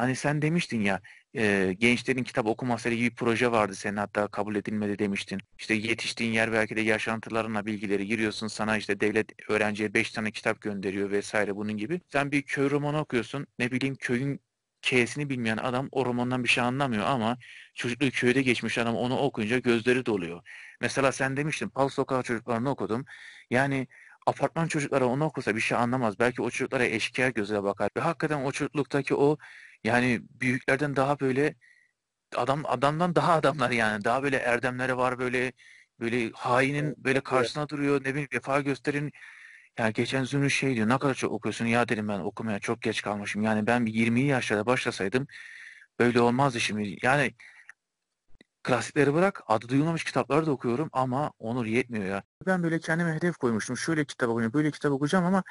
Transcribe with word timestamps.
Hani 0.00 0.16
sen 0.16 0.42
demiştin 0.42 0.80
ya 0.80 1.00
e, 1.36 1.74
gençlerin 1.78 2.24
kitap 2.24 2.46
okuması 2.46 2.90
gibi 2.90 3.10
bir 3.10 3.14
proje 3.14 3.52
vardı 3.52 3.74
senin 3.74 3.96
hatta 3.96 4.28
kabul 4.28 4.56
edilmedi 4.56 4.98
demiştin. 4.98 5.40
İşte 5.58 5.74
yetiştiğin 5.74 6.32
yer 6.32 6.52
belki 6.52 6.76
de 6.76 6.80
yaşantılarına 6.80 7.66
bilgileri 7.66 8.06
giriyorsun 8.06 8.48
sana 8.48 8.76
işte 8.76 9.00
devlet 9.00 9.50
öğrenciye 9.50 9.94
5 9.94 10.10
tane 10.12 10.30
kitap 10.30 10.60
gönderiyor 10.60 11.10
vesaire 11.10 11.56
bunun 11.56 11.76
gibi. 11.76 12.00
Sen 12.12 12.32
bir 12.32 12.42
köy 12.42 12.70
romanı 12.70 13.00
okuyorsun 13.00 13.46
ne 13.58 13.70
bileyim 13.70 13.94
köyün 13.96 14.40
K'sini 14.82 15.28
bilmeyen 15.30 15.56
adam 15.56 15.88
o 15.92 16.06
romandan 16.06 16.44
bir 16.44 16.48
şey 16.48 16.64
anlamıyor 16.64 17.04
ama 17.06 17.38
çocukluğu 17.74 18.10
köyde 18.10 18.42
geçmiş 18.42 18.78
adam 18.78 18.94
onu 18.96 19.18
okuyunca 19.18 19.58
gözleri 19.58 20.06
doluyor. 20.06 20.42
Mesela 20.80 21.12
sen 21.12 21.36
demiştin 21.36 21.68
Pal 21.68 21.88
Sokağı 21.88 22.22
çocuklarını 22.22 22.70
okudum. 22.70 23.04
Yani 23.50 23.86
apartman 24.26 24.68
çocukları 24.68 25.06
onu 25.06 25.24
okusa 25.24 25.56
bir 25.56 25.60
şey 25.60 25.78
anlamaz. 25.78 26.18
Belki 26.18 26.42
o 26.42 26.50
çocuklara 26.50 26.84
eşkıya 26.84 27.28
gözüyle 27.30 27.62
bakar. 27.62 27.90
Ve 27.96 28.00
hakikaten 28.00 28.44
o 28.44 28.52
çocukluktaki 28.52 29.14
o 29.14 29.38
yani 29.84 30.20
büyüklerden 30.40 30.96
daha 30.96 31.20
böyle 31.20 31.54
adam 32.36 32.62
adamdan 32.66 33.14
daha 33.14 33.32
adamlar 33.34 33.70
yani. 33.70 34.04
Daha 34.04 34.22
böyle 34.22 34.36
erdemleri 34.36 34.96
var 34.96 35.18
böyle 35.18 35.52
böyle 36.00 36.30
hainin 36.30 36.94
böyle 37.04 37.20
karşısına 37.20 37.68
duruyor. 37.68 38.00
Ne 38.04 38.10
bileyim 38.10 38.28
vefa 38.34 38.60
gösterin. 38.60 39.12
Yani 39.78 39.92
geçen 39.92 40.24
Zümrüt 40.24 40.52
şey 40.52 40.74
diyor 40.76 40.88
ne 40.88 40.98
kadar 40.98 41.14
çok 41.14 41.32
okuyorsun 41.32 41.66
ya 41.66 41.88
dedim 41.88 42.08
ben 42.08 42.18
okumaya 42.18 42.58
çok 42.58 42.82
geç 42.82 43.02
kalmışım. 43.02 43.42
Yani 43.42 43.66
ben 43.66 43.86
bir 43.86 43.94
20 43.94 44.20
yaşlarda 44.20 44.66
başlasaydım 44.66 45.26
böyle 45.98 46.20
olmazdı 46.20 46.60
şimdi. 46.60 46.96
Yani 47.02 47.34
klasikleri 48.62 49.14
bırak 49.14 49.42
adı 49.46 49.68
duyulmamış 49.68 50.04
kitapları 50.04 50.46
da 50.46 50.50
okuyorum 50.50 50.88
ama 50.92 51.32
onur 51.38 51.66
yetmiyor 51.66 52.04
ya. 52.04 52.22
Ben 52.46 52.62
böyle 52.62 52.78
kendime 52.78 53.14
hedef 53.14 53.36
koymuştum. 53.36 53.76
Şöyle 53.76 54.04
kitap 54.04 54.28
okuyacağım, 54.28 54.52
böyle 54.52 54.70
kitap 54.70 54.92
okuyacağım 54.92 55.24
ama 55.24 55.42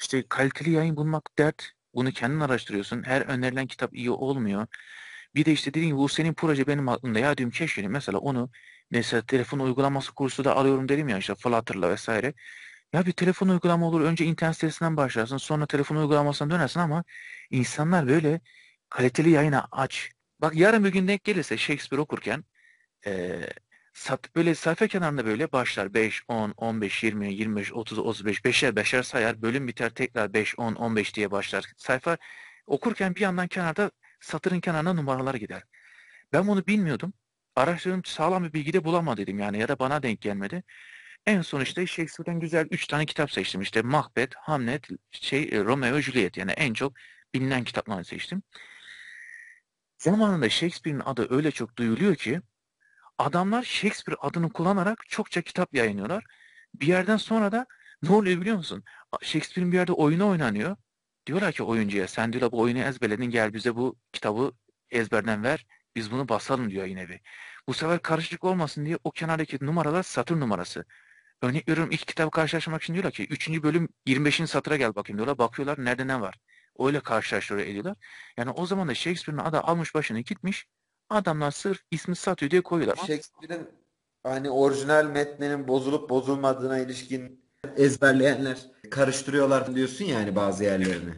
işte 0.00 0.24
kaliteli 0.28 0.70
yayın 0.70 0.96
bulmak 0.96 1.38
dert. 1.38 1.75
Bunu 1.96 2.12
kendin 2.12 2.40
araştırıyorsun. 2.40 3.02
Her 3.02 3.22
önerilen 3.22 3.66
kitap 3.66 3.94
iyi 3.96 4.10
olmuyor. 4.10 4.66
Bir 5.34 5.44
de 5.44 5.52
işte 5.52 5.70
dediğim 5.74 5.88
gibi 5.88 5.98
bu 5.98 6.08
senin 6.08 6.34
proje 6.34 6.66
benim 6.66 6.88
aklımda. 6.88 7.18
Ya 7.18 7.38
diyorum 7.38 7.52
keşke 7.52 7.88
mesela 7.88 8.18
onu 8.18 8.50
mesela 8.90 9.22
telefon 9.26 9.58
uygulaması 9.58 10.14
kursu 10.14 10.44
da 10.44 10.56
alıyorum 10.56 10.88
dedim 10.88 11.08
ya 11.08 11.18
işte 11.18 11.34
Flutter'la 11.34 11.90
vesaire. 11.90 12.34
Ya 12.92 13.06
bir 13.06 13.12
telefon 13.12 13.48
uygulama 13.48 13.88
olur. 13.88 14.00
Önce 14.00 14.24
internet 14.24 14.54
sitesinden 14.56 14.96
başlarsın. 14.96 15.36
Sonra 15.36 15.66
telefon 15.66 15.96
uygulamasına 15.96 16.50
dönersin 16.50 16.80
ama 16.80 17.04
insanlar 17.50 18.08
böyle 18.08 18.40
kaliteli 18.90 19.30
yayına 19.30 19.68
aç. 19.72 20.10
Bak 20.40 20.56
yarın 20.56 20.84
bir 20.84 20.92
gün 20.92 21.08
denk 21.08 21.24
gelirse 21.24 21.56
Shakespeare 21.58 22.02
okurken 22.02 22.44
e, 23.06 23.40
sat, 23.96 24.36
böyle 24.36 24.54
sayfa 24.54 24.86
kenarında 24.86 25.26
böyle 25.26 25.52
başlar 25.52 25.94
5, 25.94 26.22
10, 26.28 26.54
15, 26.56 27.04
20, 27.04 27.34
25, 27.34 27.72
30, 27.72 27.98
35, 27.98 28.40
5'er 28.44 28.76
beşer 28.76 29.02
sayar. 29.02 29.42
Bölüm 29.42 29.68
biter 29.68 29.90
tekrar 29.90 30.32
5, 30.34 30.58
10, 30.58 30.74
15 30.74 31.14
diye 31.14 31.30
başlar. 31.30 31.64
Sayfa 31.76 32.18
okurken 32.66 33.14
bir 33.14 33.20
yandan 33.20 33.48
kenarda 33.48 33.90
satırın 34.20 34.60
kenarına 34.60 34.92
numaralar 34.92 35.34
gider. 35.34 35.62
Ben 36.32 36.46
bunu 36.48 36.66
bilmiyordum. 36.66 37.12
Araştırdım 37.56 38.04
sağlam 38.04 38.44
bir 38.44 38.52
bilgi 38.52 38.72
de 38.72 38.84
bulamadım 38.84 39.38
yani 39.38 39.58
ya 39.58 39.68
da 39.68 39.78
bana 39.78 40.02
denk 40.02 40.20
gelmedi. 40.20 40.62
En 41.26 41.42
son 41.42 41.60
işte 41.60 41.86
Shakespeare'den 41.86 42.40
güzel 42.40 42.66
3 42.70 42.86
tane 42.86 43.06
kitap 43.06 43.32
seçtim. 43.32 43.60
İşte 43.60 43.82
Macbeth, 43.82 44.36
Hamlet, 44.36 44.88
şey 45.10 45.64
Romeo 45.64 46.00
Juliet 46.00 46.36
yani 46.36 46.50
en 46.52 46.74
çok 46.74 46.92
bilinen 47.34 47.64
kitaplarını 47.64 48.04
seçtim. 48.04 48.42
Zamanında 49.98 50.48
Shakespeare'in 50.50 51.02
adı 51.04 51.36
öyle 51.36 51.50
çok 51.50 51.76
duyuluyor 51.76 52.14
ki 52.14 52.40
adamlar 53.18 53.62
Shakespeare 53.62 54.18
adını 54.20 54.52
kullanarak 54.52 55.08
çokça 55.08 55.42
kitap 55.42 55.74
yayınlıyorlar. 55.74 56.24
Bir 56.74 56.86
yerden 56.86 57.16
sonra 57.16 57.52
da 57.52 57.66
ne 58.02 58.10
oluyor 58.10 58.40
biliyor 58.40 58.56
musun? 58.56 58.84
Shakespeare'in 59.22 59.72
bir 59.72 59.76
yerde 59.76 59.92
oyunu 59.92 60.28
oynanıyor. 60.28 60.76
Diyorlar 61.26 61.52
ki 61.52 61.62
oyuncuya 61.62 62.08
sen 62.08 62.32
diyorlar 62.32 62.52
bu 62.52 62.60
oyunu 62.60 62.78
ezberledin 62.78 63.24
gel 63.24 63.54
bize 63.54 63.76
bu 63.76 63.96
kitabı 64.12 64.52
ezberden 64.90 65.44
ver. 65.44 65.66
Biz 65.96 66.10
bunu 66.10 66.28
basalım 66.28 66.70
diyor 66.70 66.86
yine 66.86 67.08
bir. 67.08 67.20
Bu 67.68 67.74
sefer 67.74 68.02
karışıklık 68.02 68.44
olmasın 68.44 68.86
diye 68.86 68.98
o 69.04 69.10
kenardaki 69.10 69.58
numaralar 69.66 70.02
satır 70.02 70.40
numarası. 70.40 70.84
Örnek 71.42 71.68
veriyorum 71.68 71.92
ilk 71.92 72.06
kitabı 72.08 72.30
karşılaştırmak 72.30 72.82
için 72.82 72.94
diyorlar 72.94 73.12
ki 73.12 73.26
3. 73.30 73.62
bölüm 73.62 73.88
25. 74.06 74.36
satıra 74.50 74.76
gel 74.76 74.94
bakayım 74.94 75.18
diyorlar. 75.18 75.38
Bakıyorlar 75.38 75.84
nerede 75.84 76.06
ne 76.06 76.20
var. 76.20 76.34
Öyle 76.78 77.00
karşılaştırıyor 77.00 77.66
ediyorlar. 77.68 77.96
Yani 78.36 78.50
o 78.50 78.66
zaman 78.66 78.88
da 78.88 78.94
Shakespeare'in 78.94 79.44
adı 79.44 79.60
almış 79.60 79.94
başını 79.94 80.20
gitmiş. 80.20 80.66
Adamlar 81.10 81.50
sırf 81.50 81.82
ismi 81.90 82.16
satıyor 82.16 82.50
diye 82.50 82.62
koyuyorlar. 82.62 82.96
Shakespeare'in 82.96 83.68
hani 84.22 84.50
orijinal 84.50 85.04
metninin 85.04 85.68
bozulup 85.68 86.10
bozulmadığına 86.10 86.78
ilişkin 86.78 87.44
ezberleyenler 87.76 88.58
karıştırıyorlar 88.90 89.74
diyorsun 89.74 90.04
yani 90.04 90.36
bazı 90.36 90.64
yerlerini. 90.64 91.14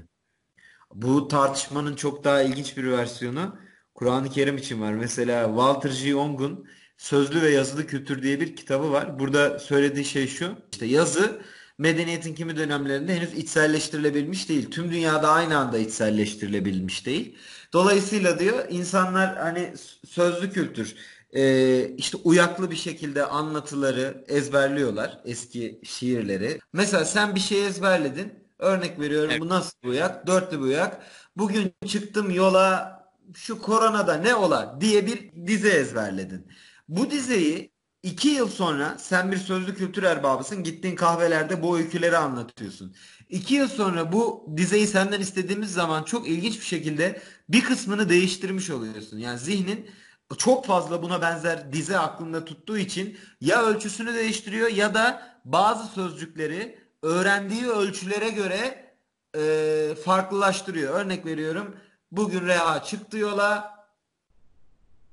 Bu 0.94 1.28
tartışmanın 1.28 1.97
çok 1.97 2.25
daha 2.25 2.43
ilginç 2.43 2.77
bir 2.77 2.91
versiyonu 2.91 3.59
Kur'an-ı 3.94 4.31
Kerim 4.31 4.56
için 4.56 4.81
var. 4.81 4.93
Mesela 4.93 5.47
Walter 5.47 5.91
G. 5.91 6.16
Ong'un 6.16 6.69
Sözlü 6.98 7.43
ve 7.43 7.50
Yazılı 7.50 7.87
Kültür 7.87 8.22
diye 8.22 8.41
bir 8.41 8.56
kitabı 8.56 8.93
var. 8.93 9.19
Burada 9.19 9.59
söylediği 9.59 10.04
şey 10.04 10.27
şu. 10.27 10.56
İşte 10.72 10.87
yazı 10.87 11.43
medeniyetin 11.78 12.34
kimi 12.34 12.56
dönemlerinde 12.56 13.16
henüz 13.16 13.34
içselleştirilebilmiş 13.34 14.49
değil. 14.49 14.71
Tüm 14.71 14.91
dünyada 14.91 15.31
aynı 15.31 15.59
anda 15.59 15.78
içselleştirilebilmiş 15.78 17.06
değil. 17.06 17.37
Dolayısıyla 17.72 18.39
diyor 18.39 18.66
insanlar 18.71 19.39
hani 19.39 19.75
sözlü 20.06 20.53
kültür 20.53 20.97
e, 21.33 21.94
işte 21.97 22.19
uyaklı 22.25 22.71
bir 22.71 22.77
şekilde 22.77 23.27
anlatıları 23.27 24.25
ezberliyorlar 24.28 25.21
eski 25.25 25.81
şiirleri. 25.84 26.59
Mesela 26.72 27.05
sen 27.05 27.34
bir 27.34 27.41
şey 27.41 27.66
ezberledin. 27.66 28.49
Örnek 28.59 29.00
veriyorum 29.00 29.31
evet. 29.31 29.41
bu 29.41 29.49
nasıl 29.49 29.72
bir 29.83 29.89
uyak? 29.89 30.27
Dörtlü 30.27 30.59
bir 30.59 30.65
uyak. 30.65 31.03
Bugün 31.37 31.75
çıktım 31.87 32.31
yola 32.31 32.99
şu 33.34 33.62
koronada 33.62 34.15
ne 34.15 34.34
ola 34.34 34.78
diye 34.81 35.06
bir 35.06 35.47
dize 35.47 35.69
ezberledin. 35.69 36.47
Bu 36.89 37.10
dizeyi 37.10 37.72
iki 38.03 38.28
yıl 38.28 38.48
sonra 38.48 38.97
sen 38.98 39.32
bir 39.32 39.36
sözlü 39.36 39.75
kültür 39.75 40.03
erbabısın. 40.03 40.64
Gittiğin 40.64 40.97
kahvelerde 40.97 41.62
bu 41.62 41.78
öyküleri 41.78 42.16
anlatıyorsun. 42.16 42.94
İki 43.28 43.54
yıl 43.54 43.69
sonra 43.69 44.12
bu 44.12 44.53
dizeyi 44.56 44.86
senden 44.86 45.20
istediğimiz 45.20 45.72
zaman 45.72 46.03
çok 46.03 46.28
ilginç 46.28 46.60
bir 46.60 46.64
şekilde 46.66 47.22
bir 47.48 47.64
kısmını 47.64 48.09
değiştirmiş 48.09 48.70
oluyorsun. 48.70 49.19
Yani 49.19 49.38
zihnin 49.38 49.91
çok 50.38 50.66
fazla 50.66 51.03
buna 51.03 51.22
benzer 51.22 51.72
dize 51.72 51.98
aklında 51.98 52.44
tuttuğu 52.44 52.78
için 52.78 53.19
ya 53.41 53.62
ölçüsünü 53.62 54.15
değiştiriyor 54.15 54.69
ya 54.69 54.94
da 54.94 55.22
bazı 55.44 55.86
sözcükleri 55.92 56.78
öğrendiği 57.03 57.66
ölçülere 57.66 58.30
göre 58.30 58.94
e, 59.36 59.94
farklılaştırıyor. 60.04 60.94
Örnek 60.94 61.26
veriyorum. 61.26 61.76
Bugün 62.10 62.47
reha 62.47 62.82
çıktı 62.84 63.19
yola 63.19 63.78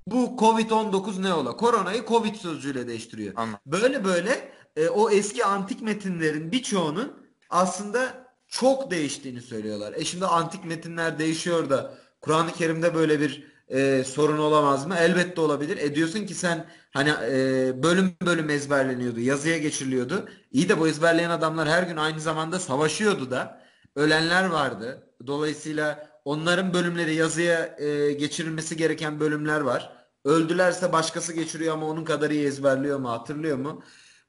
bu 0.07 0.35
Covid-19 0.39 1.23
ne 1.23 1.33
ola? 1.33 1.57
Koronayı 1.57 2.05
Covid 2.05 2.35
sözcüğüyle 2.35 2.87
değiştiriyor. 2.87 3.33
Anladım. 3.35 3.59
Böyle 3.65 4.05
böyle 4.05 4.51
e, 4.75 4.89
o 4.89 5.09
eski 5.09 5.45
antik 5.45 5.81
metinlerin 5.81 6.51
birçoğunun 6.51 7.13
aslında 7.49 8.25
çok 8.47 8.91
değiştiğini 8.91 9.41
söylüyorlar. 9.41 9.93
E 9.93 10.05
şimdi 10.05 10.25
antik 10.25 10.65
metinler 10.65 11.19
değişiyor 11.19 11.69
da 11.69 11.97
Kur'an-ı 12.21 12.51
Kerim'de 12.51 12.95
böyle 12.95 13.19
bir 13.19 13.55
e, 13.67 14.03
sorun 14.03 14.37
olamaz 14.37 14.87
mı? 14.87 14.95
Elbette 14.99 15.41
olabilir. 15.41 15.77
E 15.77 15.95
diyorsun 15.95 16.25
ki 16.25 16.33
sen 16.33 16.65
hani 16.91 17.09
e, 17.09 17.83
bölüm 17.83 18.15
bölüm 18.25 18.49
ezberleniyordu, 18.49 19.19
yazıya 19.19 19.57
geçiriliyordu. 19.57 20.29
İyi 20.51 20.69
de 20.69 20.79
bu 20.79 20.87
ezberleyen 20.87 21.29
adamlar 21.29 21.69
her 21.69 21.83
gün 21.83 21.97
aynı 21.97 22.19
zamanda 22.19 22.59
savaşıyordu 22.59 23.31
da. 23.31 23.65
Ölenler 23.95 24.45
vardı. 24.45 25.07
Dolayısıyla 25.27 26.14
onların 26.25 26.73
bölümleri 26.73 27.15
yazıya 27.15 27.75
e, 27.79 28.13
geçirilmesi 28.13 28.77
gereken 28.77 29.19
bölümler 29.19 29.61
var. 29.61 30.07
Öldülerse 30.25 30.93
başkası 30.93 31.33
geçiriyor 31.33 31.73
ama 31.73 31.87
onun 31.87 32.03
kadar 32.05 32.31
iyi 32.31 32.45
ezberliyor 32.47 32.99
mu, 32.99 33.09
hatırlıyor 33.09 33.57
mu? 33.57 33.83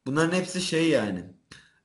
Bunların 0.06 0.36
hepsi 0.36 0.60
şey 0.60 0.88
yani. 0.88 1.24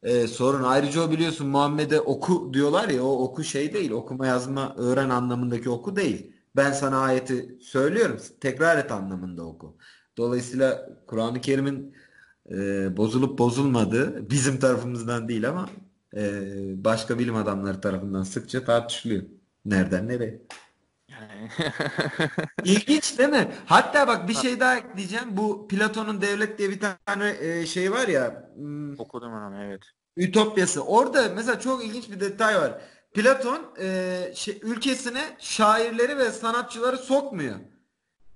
E, 0.03 0.27
sorun. 0.27 0.63
Ayrıca 0.63 1.01
o 1.01 1.11
biliyorsun 1.11 1.47
Muhammed'e 1.47 2.01
oku 2.01 2.53
diyorlar 2.53 2.89
ya 2.89 3.03
o 3.03 3.23
oku 3.23 3.43
şey 3.43 3.73
değil. 3.73 3.91
Okuma 3.91 4.27
yazma 4.27 4.75
öğren 4.77 5.09
anlamındaki 5.09 5.69
oku 5.69 5.95
değil. 5.95 6.33
Ben 6.55 6.71
sana 6.71 6.99
ayeti 6.99 7.57
söylüyorum. 7.61 8.17
Tekrar 8.41 8.77
et 8.77 8.91
anlamında 8.91 9.43
oku. 9.43 9.77
Dolayısıyla 10.17 10.89
Kur'an-ı 11.07 11.41
Kerim'in 11.41 11.95
e, 12.51 12.57
bozulup 12.97 13.39
bozulmadığı 13.39 14.29
bizim 14.29 14.59
tarafımızdan 14.59 15.27
değil 15.29 15.49
ama 15.49 15.69
e, 16.15 16.23
başka 16.85 17.19
bilim 17.19 17.35
adamları 17.35 17.81
tarafından 17.81 18.23
sıkça 18.23 18.65
tartışılıyor. 18.65 19.23
Nereden 19.65 20.07
nereye? 20.07 20.41
İlginç 22.63 23.17
değil 23.19 23.29
mi? 23.29 23.51
Hatta 23.65 24.07
bak 24.07 24.27
bir 24.27 24.33
şey 24.33 24.59
daha 24.59 24.75
ekleyeceğim. 24.75 25.37
Bu 25.37 25.67
Platon'un 25.67 26.21
Devlet 26.21 26.57
diye 26.57 26.69
bir 26.69 26.79
tane 26.79 27.35
e, 27.39 27.65
şey 27.65 27.91
var 27.91 28.07
ya. 28.07 28.49
Hmm, 28.55 28.99
Okudum 28.99 29.33
onu 29.33 29.63
evet. 29.63 29.81
Ütopyası. 30.17 30.83
Orada 30.83 31.31
mesela 31.35 31.59
çok 31.59 31.85
ilginç 31.85 32.11
bir 32.11 32.19
detay 32.19 32.55
var. 32.55 32.81
Platon 33.13 33.73
e, 33.79 34.17
şey, 34.35 34.59
ülkesine 34.61 35.21
şairleri 35.39 36.17
ve 36.17 36.31
sanatçıları 36.31 36.97
sokmuyor. 36.97 37.55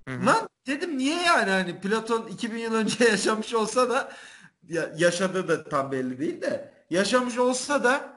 Hı-hı. 0.07 0.25
Lan 0.25 0.49
dedim 0.67 0.97
niye 0.97 1.21
yani 1.21 1.51
hani 1.51 1.79
Platon 1.79 2.27
2000 2.27 2.59
yıl 2.59 2.73
önce 2.73 3.05
yaşamış 3.09 3.53
olsa 3.53 3.89
da 3.89 4.11
ya, 4.69 4.89
yaşadığı 4.97 5.47
da 5.47 5.63
tam 5.63 5.91
belli 5.91 6.19
değil 6.19 6.41
de 6.41 6.73
yaşamış 6.89 7.37
olsa 7.37 7.83
da 7.83 8.14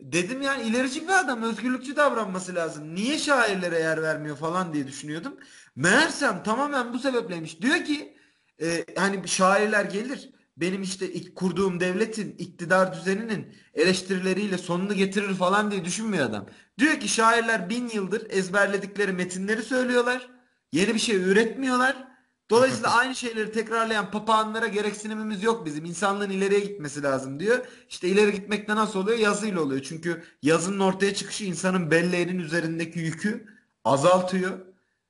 Dedim 0.00 0.42
yani 0.42 0.62
ilerici 0.62 1.02
bir 1.02 1.20
adam 1.20 1.42
özgürlükçü 1.42 1.96
davranması 1.96 2.54
lazım. 2.54 2.94
Niye 2.94 3.18
şairlere 3.18 3.78
yer 3.78 4.02
vermiyor 4.02 4.36
falan 4.36 4.74
diye 4.74 4.86
düşünüyordum. 4.86 5.36
Meğersem 5.76 6.42
tamamen 6.42 6.92
bu 6.92 6.98
sebepleymiş. 6.98 7.60
Diyor 7.62 7.84
ki 7.84 8.16
e, 8.62 8.84
hani 8.96 9.28
şairler 9.28 9.84
gelir 9.84 10.30
benim 10.56 10.82
işte 10.82 11.34
kurduğum 11.34 11.80
devletin 11.80 12.36
iktidar 12.38 12.94
düzeninin 12.94 13.54
eleştirileriyle 13.74 14.58
sonunu 14.58 14.94
getirir 14.94 15.34
falan 15.34 15.70
diye 15.70 15.84
düşünmüyor 15.84 16.26
adam. 16.30 16.46
Diyor 16.78 17.00
ki 17.00 17.08
şairler 17.08 17.70
bin 17.70 17.88
yıldır 17.88 18.30
ezberledikleri 18.30 19.12
metinleri 19.12 19.62
söylüyorlar. 19.62 20.28
Yeni 20.72 20.94
bir 20.94 20.98
şey 20.98 21.16
üretmiyorlar. 21.16 22.15
Dolayısıyla 22.50 22.94
aynı 22.96 23.14
şeyleri 23.14 23.52
tekrarlayan 23.52 24.10
papağanlara 24.10 24.66
gereksinimimiz 24.66 25.42
yok 25.42 25.66
bizim. 25.66 25.84
İnsanlığın 25.84 26.30
ileriye 26.30 26.60
gitmesi 26.60 27.02
lazım 27.02 27.40
diyor. 27.40 27.66
İşte 27.88 28.08
ileri 28.08 28.32
gitmekte 28.32 28.76
nasıl 28.76 29.00
oluyor? 29.00 29.18
Yazıyla 29.18 29.60
oluyor. 29.60 29.82
Çünkü 29.82 30.24
yazının 30.42 30.80
ortaya 30.80 31.14
çıkışı 31.14 31.44
insanın 31.44 31.90
belleğinin 31.90 32.38
üzerindeki 32.38 32.98
yükü 32.98 33.46
azaltıyor 33.84 34.58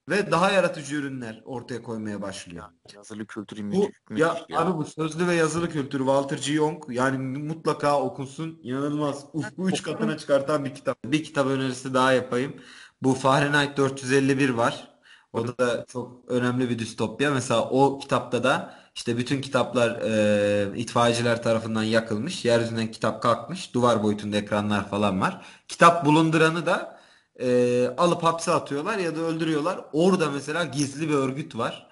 ve 0.08 0.30
daha 0.30 0.50
yaratıcı 0.50 0.96
ürünler 0.96 1.42
ortaya 1.44 1.82
koymaya 1.82 2.22
başlıyor. 2.22 2.64
Yazılı 2.94 3.26
kültürü 3.26 3.60
Bu 3.60 3.64
müthiş. 3.64 3.96
ya 4.10 4.38
ya. 4.48 4.60
abi 4.60 4.76
bu 4.76 4.84
sözlü 4.84 5.26
ve 5.26 5.34
yazılı 5.34 5.70
kültürü 5.70 6.02
Walter 6.02 6.36
G. 6.36 6.42
Jung 6.42 6.84
yani 6.88 7.38
mutlaka 7.38 8.00
okunsun. 8.00 8.60
İnanılmaz. 8.62 9.24
Ufku 9.32 9.68
üç 9.68 9.82
katına 9.82 10.16
çıkartan 10.18 10.64
bir 10.64 10.74
kitap. 10.74 10.98
Bir 11.04 11.24
kitap 11.24 11.46
önerisi 11.46 11.94
daha 11.94 12.12
yapayım. 12.12 12.56
Bu 13.02 13.14
Fahrenheit 13.14 13.76
451 13.76 14.50
var. 14.50 14.95
O 15.32 15.48
da 15.48 15.86
çok 15.88 16.30
önemli 16.30 16.70
bir 16.70 16.78
distopya. 16.78 17.30
Mesela 17.30 17.70
o 17.70 17.98
kitapta 17.98 18.44
da 18.44 18.74
işte 18.94 19.16
bütün 19.16 19.40
kitaplar 19.40 20.00
e, 20.02 20.78
itfaiyeciler 20.78 21.42
tarafından 21.42 21.82
yakılmış. 21.82 22.44
Yeryüzünden 22.44 22.90
kitap 22.90 23.22
kalkmış. 23.22 23.74
Duvar 23.74 24.02
boyutunda 24.02 24.36
ekranlar 24.36 24.88
falan 24.90 25.20
var. 25.20 25.46
Kitap 25.68 26.06
bulunduranı 26.06 26.66
da 26.66 27.00
e, 27.40 27.86
alıp 27.96 28.22
hapse 28.22 28.52
atıyorlar 28.52 28.98
ya 28.98 29.16
da 29.16 29.20
öldürüyorlar. 29.20 29.80
Orada 29.92 30.30
mesela 30.30 30.64
gizli 30.64 31.08
bir 31.08 31.14
örgüt 31.14 31.56
var. 31.56 31.90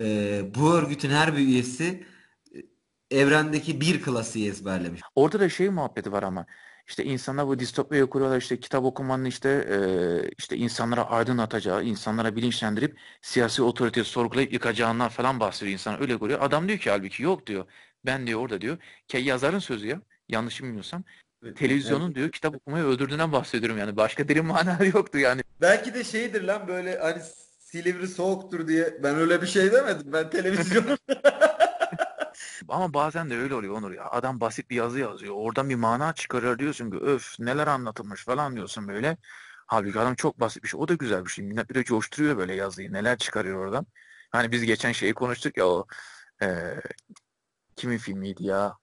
E, 0.00 0.42
bu 0.54 0.74
örgütün 0.74 1.10
her 1.10 1.36
bir 1.36 1.40
üyesi 1.40 2.06
e, 3.10 3.18
evrendeki 3.18 3.80
bir 3.80 4.02
klasiği 4.02 4.50
ezberlemiş. 4.50 5.00
Orada 5.14 5.40
da 5.40 5.48
şey 5.48 5.70
muhabbeti 5.70 6.12
var 6.12 6.22
ama 6.22 6.46
işte 6.90 7.04
insanlar 7.04 7.46
bu 7.46 7.58
distopyayı 7.58 8.06
kuruyorlar 8.06 8.38
işte 8.38 8.60
kitap 8.60 8.84
okumanın 8.84 9.24
işte 9.24 9.48
e, 9.48 9.76
işte 10.38 10.56
insanlara 10.56 11.10
aydınlatacağı, 11.10 11.84
insanlara 11.84 12.36
bilinçlendirip 12.36 12.98
siyasi 13.22 13.62
otoriteyi 13.62 14.04
sorgulayıp 14.04 14.52
yıkacağından 14.52 15.08
falan 15.08 15.40
bahsediyor 15.40 15.72
insan 15.72 16.02
öyle 16.02 16.14
görüyor. 16.14 16.38
Adam 16.42 16.68
diyor 16.68 16.78
ki 16.78 16.90
halbuki 16.90 17.22
yok 17.22 17.46
diyor. 17.46 17.64
Ben 18.06 18.26
diyor 18.26 18.40
orada 18.40 18.60
diyor 18.60 18.78
ki 19.08 19.18
yazarın 19.18 19.58
sözü 19.58 19.86
ya 19.86 20.00
yanlış 20.28 20.62
bilmiyorsam 20.62 21.04
televizyonun 21.56 22.14
diyor 22.14 22.32
kitap 22.32 22.56
okumayı 22.56 22.84
öldürdüğünden 22.84 23.32
bahsediyorum 23.32 23.78
yani 23.78 23.96
başka 23.96 24.28
derin 24.28 24.46
mana 24.46 24.78
yoktu 24.94 25.18
yani. 25.18 25.42
Belki 25.60 25.94
de 25.94 26.04
şeydir 26.04 26.42
lan 26.42 26.68
böyle 26.68 26.98
hani 26.98 27.22
Silivri 27.58 28.08
soğuktur 28.08 28.68
diye 28.68 29.02
ben 29.02 29.16
öyle 29.16 29.42
bir 29.42 29.46
şey 29.46 29.72
demedim. 29.72 30.12
Ben 30.12 30.30
televizyonun 30.30 30.98
Ama 32.68 32.94
bazen 32.94 33.30
de 33.30 33.36
öyle 33.36 33.54
oluyor 33.54 33.74
Onur 33.74 33.92
ya. 33.92 34.10
Adam 34.10 34.40
basit 34.40 34.70
bir 34.70 34.76
yazı 34.76 34.98
yazıyor. 34.98 35.34
Oradan 35.36 35.68
bir 35.68 35.74
mana 35.74 36.14
çıkarıyor 36.14 36.58
diyorsun 36.58 36.90
ki 36.90 36.96
öf 36.96 37.40
neler 37.40 37.66
anlatılmış 37.66 38.24
falan 38.24 38.56
diyorsun 38.56 38.88
böyle. 38.88 39.16
Halbuki 39.66 40.00
adam 40.00 40.14
çok 40.14 40.40
basit 40.40 40.62
bir 40.62 40.68
şey. 40.68 40.80
O 40.80 40.88
da 40.88 40.94
güzel 40.94 41.24
bir 41.24 41.30
şey. 41.30 41.44
Millet 41.44 41.70
bir 41.70 41.74
de 41.74 41.84
coşturuyor 41.84 42.36
böyle 42.36 42.54
yazıyı. 42.54 42.92
Neler 42.92 43.18
çıkarıyor 43.18 43.58
oradan. 43.58 43.86
Hani 44.30 44.52
biz 44.52 44.62
geçen 44.62 44.92
şeyi 44.92 45.14
konuştuk 45.14 45.56
ya 45.56 45.66
o 45.66 45.86
e, 46.42 46.74
kimin 47.76 47.98
filmiydi 47.98 48.46
ya? 48.46 48.76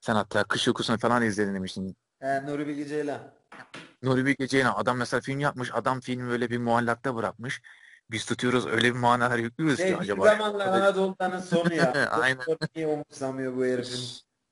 Sen 0.00 0.14
hatta 0.14 0.44
Kış 0.44 0.68
Uykusu'nu 0.68 0.98
falan 0.98 1.22
izledin 1.22 1.54
demiştin. 1.54 1.96
He, 2.20 2.46
Nuri 2.46 2.66
Bilge 2.66 2.84
Ceylan. 2.88 3.20
Nuri 4.02 4.26
Bilge 4.26 4.46
Ceylan 4.46 4.74
adam 4.76 4.98
mesela 4.98 5.20
film 5.20 5.40
yapmış. 5.40 5.70
Adam 5.74 6.00
filmi 6.00 6.28
böyle 6.30 6.50
bir 6.50 6.58
muallakta 6.58 7.16
bırakmış. 7.16 7.62
Biz 8.10 8.24
tutuyoruz 8.24 8.66
öyle 8.66 8.94
bir 8.94 8.98
manalar 8.98 9.38
yüklüyoruz 9.38 9.76
ki 9.76 9.96
acaba. 9.96 10.24
zamanlar 10.24 10.66
Anadolu'nun 10.66 11.40
sonu 11.40 11.74
ya. 11.74 11.92
Aynen. 12.10 12.38
Niye 12.76 12.86
umursamıyor 12.86 13.56
bu 13.56 13.64
herifin? 13.64 14.00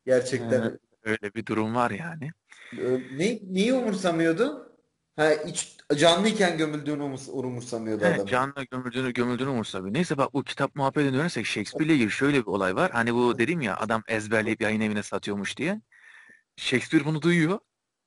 Gerçekten. 0.06 0.78
Öyle 1.04 1.34
bir 1.34 1.46
durum 1.46 1.74
var 1.74 1.90
yani. 1.90 2.30
Ö- 2.78 3.00
Ne, 3.18 3.38
neyi 3.50 3.72
umursamıyordu? 3.74 4.74
Ha, 5.16 5.32
iç, 5.32 5.76
canlıyken 5.96 6.58
gömüldüğünü 6.58 7.02
umurs- 7.02 7.30
umursamıyordu 7.30 8.04
adam. 8.04 8.26
canlı 8.26 8.64
gömüldüğünü 8.70 9.12
gömüldüğünü 9.12 9.48
umursamıyor. 9.48 9.94
Neyse 9.94 10.16
bak 10.18 10.34
bu 10.34 10.44
kitap 10.44 10.76
muhabbetine 10.76 11.12
dönersek 11.12 11.46
Shakespeare'le 11.46 11.92
ilgili 11.94 12.10
şöyle 12.10 12.40
bir 12.40 12.46
olay 12.46 12.76
var. 12.76 12.90
Hani 12.90 13.14
bu 13.14 13.38
dedim 13.38 13.60
ya 13.60 13.76
adam 13.76 14.02
ezberleyip 14.08 14.60
yayın 14.60 14.80
evine 14.80 15.02
satıyormuş 15.02 15.56
diye. 15.56 15.80
Shakespeare 16.56 17.04
bunu 17.04 17.22
duyuyor. 17.22 17.58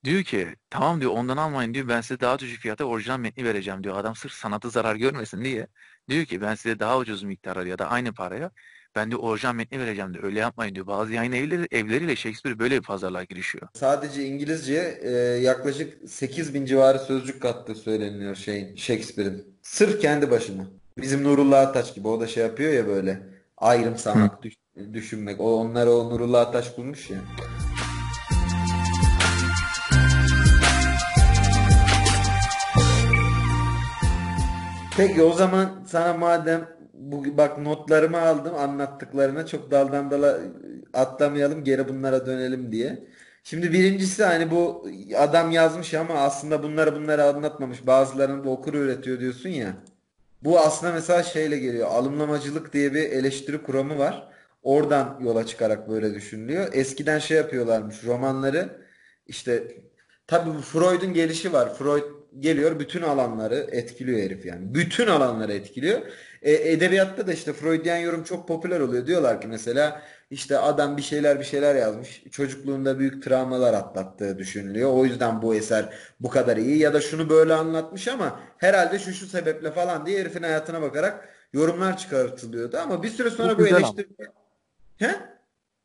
Diyor 0.04 0.24
ki 0.24 0.48
tamam 0.70 1.02
diyor 1.02 1.12
ondan 1.12 1.38
almayın 1.38 1.74
diyor 1.74 1.88
ben 1.88 2.02
size 2.02 2.20
daha 2.20 2.40
düşük 2.40 2.62
fiyata 2.62 2.86
orijinal 2.86 3.20
metni 3.20 3.44
vereceğim 3.46 3.84
diyor. 3.84 3.98
Adam 3.98 4.16
sırf 4.16 4.32
sanatı 4.32 4.70
zarar 4.70 4.96
görmesin 4.96 5.44
diye. 5.44 5.68
Diyor 6.10 6.26
ki 6.26 6.42
ben 6.42 6.56
size 6.56 6.80
daha 6.80 6.98
ucuz 6.98 7.24
miktara 7.24 7.68
ya 7.68 7.80
da 7.80 7.90
aynı 7.90 8.14
paraya 8.14 8.52
ben 8.96 9.12
de 9.12 9.16
orijinal 9.16 9.54
metni 9.54 9.80
vereceğim 9.80 10.14
diyor. 10.14 10.24
Öyle 10.24 10.40
yapmayın 10.40 10.76
diyor. 10.76 10.88
Bazı 10.88 11.14
yayın 11.14 11.32
evleri, 11.32 11.68
evleriyle 11.72 12.16
Shakespeare 12.16 12.60
böyle 12.60 12.78
bir 12.78 12.84
pazarlığa 12.84 13.24
girişiyor. 13.24 13.68
Sadece 13.74 14.26
İngilizce 14.26 15.00
e, 15.02 15.10
yaklaşık 15.42 16.10
8000 16.10 16.66
civarı 16.66 17.00
sözcük 17.00 17.42
kattığı 17.42 17.76
söyleniyor 17.76 18.36
şeyin 18.36 18.76
Shakespeare'in. 18.76 19.58
Sırf 19.62 20.02
kendi 20.02 20.32
başına. 20.32 20.68
Bizim 20.98 21.24
Nurullah 21.24 21.62
Ataç 21.68 21.96
gibi 21.96 22.08
o 22.08 22.20
da 22.22 22.28
şey 22.28 22.44
yapıyor 22.44 22.74
ya 22.74 22.88
böyle 22.88 23.20
ayrımsamak, 23.58 24.44
düş- 24.44 24.56
düşünmek. 24.94 25.40
O 25.42 25.60
onları 25.60 25.92
o 25.92 26.10
Nurullah 26.10 26.42
Ataç 26.42 26.78
bulmuş 26.78 27.10
ya. 27.10 27.18
Peki 34.98 35.24
o 35.24 35.34
zaman 35.34 35.84
sana 35.88 36.14
madem 36.14 36.68
bu 36.94 37.38
bak 37.38 37.58
notlarımı 37.58 38.22
aldım 38.22 38.56
anlattıklarına 38.56 39.46
çok 39.46 39.72
daldan 39.72 40.12
dala 40.12 40.40
atlamayalım 40.94 41.64
geri 41.64 41.88
bunlara 41.88 42.26
dönelim 42.26 42.72
diye. 42.72 43.08
Şimdi 43.44 43.74
birincisi 43.74 44.24
hani 44.24 44.52
bu 44.52 44.88
adam 45.18 45.52
yazmış 45.52 45.94
ama 45.94 46.14
aslında 46.14 46.64
bunları 46.64 46.96
bunları 46.96 47.24
anlatmamış. 47.24 47.88
Bazılarını 47.88 48.44
da 48.44 48.50
okur 48.50 48.74
üretiyor 48.74 49.20
diyorsun 49.20 49.50
ya. 49.50 49.74
Bu 50.44 50.60
aslında 50.60 50.94
mesela 50.94 51.24
şeyle 51.24 51.58
geliyor. 51.60 51.88
Alımlamacılık 51.88 52.74
diye 52.74 52.94
bir 52.94 53.12
eleştiri 53.12 53.64
kuramı 53.64 53.98
var. 54.00 54.30
Oradan 54.64 55.20
yola 55.24 55.46
çıkarak 55.46 55.90
böyle 55.90 56.14
düşünülüyor. 56.14 56.68
Eskiden 56.74 57.20
şey 57.20 57.38
yapıyorlarmış 57.38 58.04
romanları 58.04 58.70
işte 59.28 59.64
tabii 60.28 60.62
Freud'un 60.62 61.14
gelişi 61.14 61.54
var. 61.54 61.74
Freud 61.76 62.17
geliyor 62.40 62.80
bütün 62.80 63.02
alanları 63.02 63.68
etkiliyor 63.72 64.20
herif 64.20 64.46
yani. 64.46 64.74
Bütün 64.74 65.08
alanları 65.08 65.54
etkiliyor. 65.54 66.02
E, 66.42 66.72
edebiyatta 66.72 67.28
da 67.28 67.34
işte 67.34 67.54
Freudian 67.54 67.98
yorum 67.98 68.24
çok 68.24 68.48
popüler 68.48 68.80
oluyor. 68.80 69.08
Diyorlar 69.08 69.42
ki 69.42 69.48
mesela 69.48 70.02
işte 70.32 70.58
adam 70.58 70.98
bir 70.98 71.02
şeyler 71.02 71.40
bir 71.40 71.46
şeyler 71.46 71.76
yazmış. 71.76 72.24
Çocukluğunda 72.32 73.00
büyük 73.00 73.24
travmalar 73.24 73.74
atlattığı 73.74 74.38
düşünülüyor. 74.38 74.94
O 74.94 75.06
yüzden 75.06 75.42
bu 75.42 75.56
eser 75.56 75.94
bu 76.20 76.30
kadar 76.30 76.58
iyi. 76.58 76.78
Ya 76.78 76.94
da 76.94 77.02
şunu 77.02 77.30
böyle 77.30 77.54
anlatmış 77.54 78.08
ama 78.08 78.40
herhalde 78.58 79.00
şu 79.00 79.14
şu 79.14 79.28
sebeple 79.28 79.72
falan 79.72 80.06
diye 80.06 80.20
herifin 80.20 80.44
hayatına 80.44 80.82
bakarak 80.82 81.30
yorumlar 81.54 81.98
çıkartılıyordu. 81.98 82.78
Ama 82.78 83.04
bir 83.04 83.10
süre 83.10 83.30
sonra 83.30 83.58
Bu 83.58 83.62
bu 83.62 83.68
eleştiri... 83.68 84.08
He? 84.98 85.16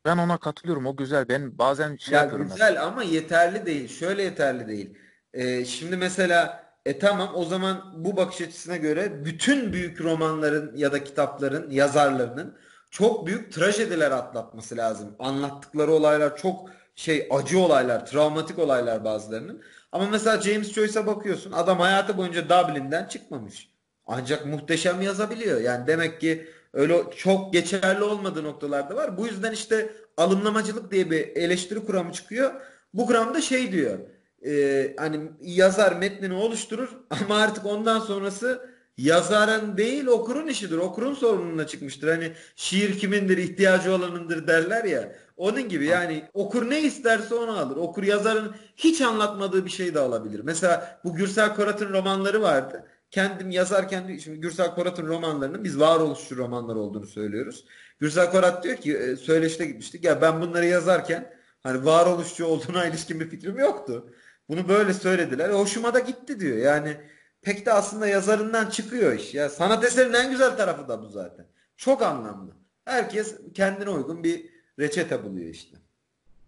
Ben 0.05 0.17
ona 0.17 0.37
katılıyorum. 0.37 0.85
O 0.85 0.95
güzel. 0.95 1.29
Ben 1.29 1.57
bazen 1.57 1.95
şey 1.95 2.13
Ya 2.13 2.21
yapıyorum 2.21 2.47
mesela. 2.49 2.69
güzel 2.69 2.83
ama 2.83 3.03
yeterli 3.03 3.65
değil. 3.65 3.87
Şöyle 3.87 4.23
yeterli 4.23 4.67
değil. 4.67 4.97
Ee, 5.33 5.65
şimdi 5.65 5.97
mesela 5.97 6.63
e 6.85 6.99
tamam 6.99 7.31
o 7.35 7.45
zaman 7.45 7.93
bu 8.05 8.17
bakış 8.17 8.41
açısına 8.41 8.77
göre 8.77 9.25
bütün 9.25 9.73
büyük 9.73 10.01
romanların 10.01 10.77
ya 10.77 10.91
da 10.91 11.03
kitapların 11.03 11.71
yazarlarının 11.71 12.57
çok 12.91 13.27
büyük 13.27 13.53
trajediler 13.53 14.11
atlatması 14.11 14.77
lazım. 14.77 15.15
Anlattıkları 15.19 15.91
olaylar 15.93 16.37
çok 16.37 16.69
şey 16.95 17.27
acı 17.31 17.59
olaylar, 17.59 18.05
travmatik 18.05 18.59
olaylar 18.59 19.03
bazılarının. 19.05 19.61
Ama 19.91 20.09
mesela 20.09 20.41
James 20.41 20.73
Joyce'a 20.73 21.07
bakıyorsun 21.07 21.51
adam 21.51 21.79
hayatı 21.79 22.17
boyunca 22.17 22.49
Dublin'den 22.49 23.05
çıkmamış. 23.07 23.69
Ancak 24.07 24.45
muhteşem 24.45 25.01
yazabiliyor. 25.01 25.61
Yani 25.61 25.87
demek 25.87 26.21
ki 26.21 26.47
öyle 26.73 27.03
çok 27.17 27.53
geçerli 27.53 28.03
olmadığı 28.03 28.43
noktalarda 28.43 28.95
var. 28.95 29.17
Bu 29.17 29.27
yüzden 29.27 29.51
işte 29.51 29.93
alımlamacılık 30.17 30.91
diye 30.91 31.11
bir 31.11 31.27
eleştiri 31.35 31.85
kuramı 31.85 32.11
çıkıyor. 32.11 32.53
Bu 32.93 33.05
kuramda 33.07 33.41
şey 33.41 33.71
diyor. 33.71 33.99
E, 34.45 34.93
hani 34.97 35.31
yazar 35.41 35.95
metnini 35.95 36.33
oluşturur 36.33 36.89
ama 37.09 37.37
artık 37.37 37.65
ondan 37.65 37.99
sonrası 37.99 38.73
yazarın 38.97 39.77
değil 39.77 40.05
okurun 40.05 40.47
işidir. 40.47 40.77
Okurun 40.77 41.13
sorumluluğuna 41.13 41.67
çıkmıştır. 41.67 42.07
Hani 42.07 42.31
şiir 42.55 42.99
kimindir, 42.99 43.37
ihtiyacı 43.37 43.93
olanındır 43.93 44.47
derler 44.47 44.83
ya. 44.83 45.15
Onun 45.37 45.69
gibi 45.69 45.85
yani 45.85 46.29
okur 46.33 46.69
ne 46.69 46.81
isterse 46.81 47.35
onu 47.35 47.59
alır. 47.59 47.75
Okur 47.75 48.03
yazarın 48.03 48.55
hiç 48.77 49.01
anlatmadığı 49.01 49.65
bir 49.65 49.71
şey 49.71 49.93
de 49.93 49.99
alabilir. 49.99 50.41
Mesela 50.43 50.99
bu 51.03 51.15
Gürsel 51.15 51.55
Korat'ın 51.55 51.93
romanları 51.93 52.41
vardı. 52.41 52.85
Kendim 53.11 53.51
yazarken 53.51 54.17
şimdi 54.17 54.39
Gürsel 54.39 54.75
Korat'ın 54.75 55.07
romanlarının 55.07 55.63
biz 55.63 55.79
varoluşçu 55.79 56.37
romanlar 56.37 56.75
olduğunu 56.75 57.07
söylüyoruz. 57.07 57.65
Gürsel 57.99 58.31
Korat 58.31 58.63
diyor 58.63 58.77
ki 58.77 58.97
e, 58.97 59.15
söyleşte 59.15 59.65
gitmiştik. 59.65 60.03
Ya 60.03 60.21
ben 60.21 60.41
bunları 60.41 60.65
yazarken 60.65 61.33
Hani 61.63 61.85
varoluşçu 61.85 62.45
olduğuna 62.45 62.85
ilişkin 62.87 63.19
bir 63.19 63.29
fikrim 63.29 63.59
yoktu. 63.59 64.13
Bunu 64.49 64.67
böyle 64.67 64.93
söylediler. 64.93 65.49
E, 65.49 65.53
hoşuma 65.53 65.93
da 65.93 65.99
gitti 65.99 66.39
diyor. 66.39 66.57
Yani 66.57 66.97
pek 67.41 67.65
de 67.65 67.73
aslında 67.73 68.07
yazarından 68.07 68.69
çıkıyor 68.69 69.13
iş. 69.13 69.33
Ya 69.33 69.49
sanat 69.49 69.83
eserinin 69.83 70.13
en 70.13 70.31
güzel 70.31 70.57
tarafı 70.57 70.87
da 70.87 71.01
bu 71.01 71.07
zaten. 71.07 71.45
Çok 71.77 72.01
anlamlı. 72.01 72.51
Herkes 72.85 73.37
kendine 73.53 73.89
uygun 73.89 74.23
bir 74.23 74.49
reçete 74.79 75.23
buluyor 75.23 75.49
işte. 75.49 75.77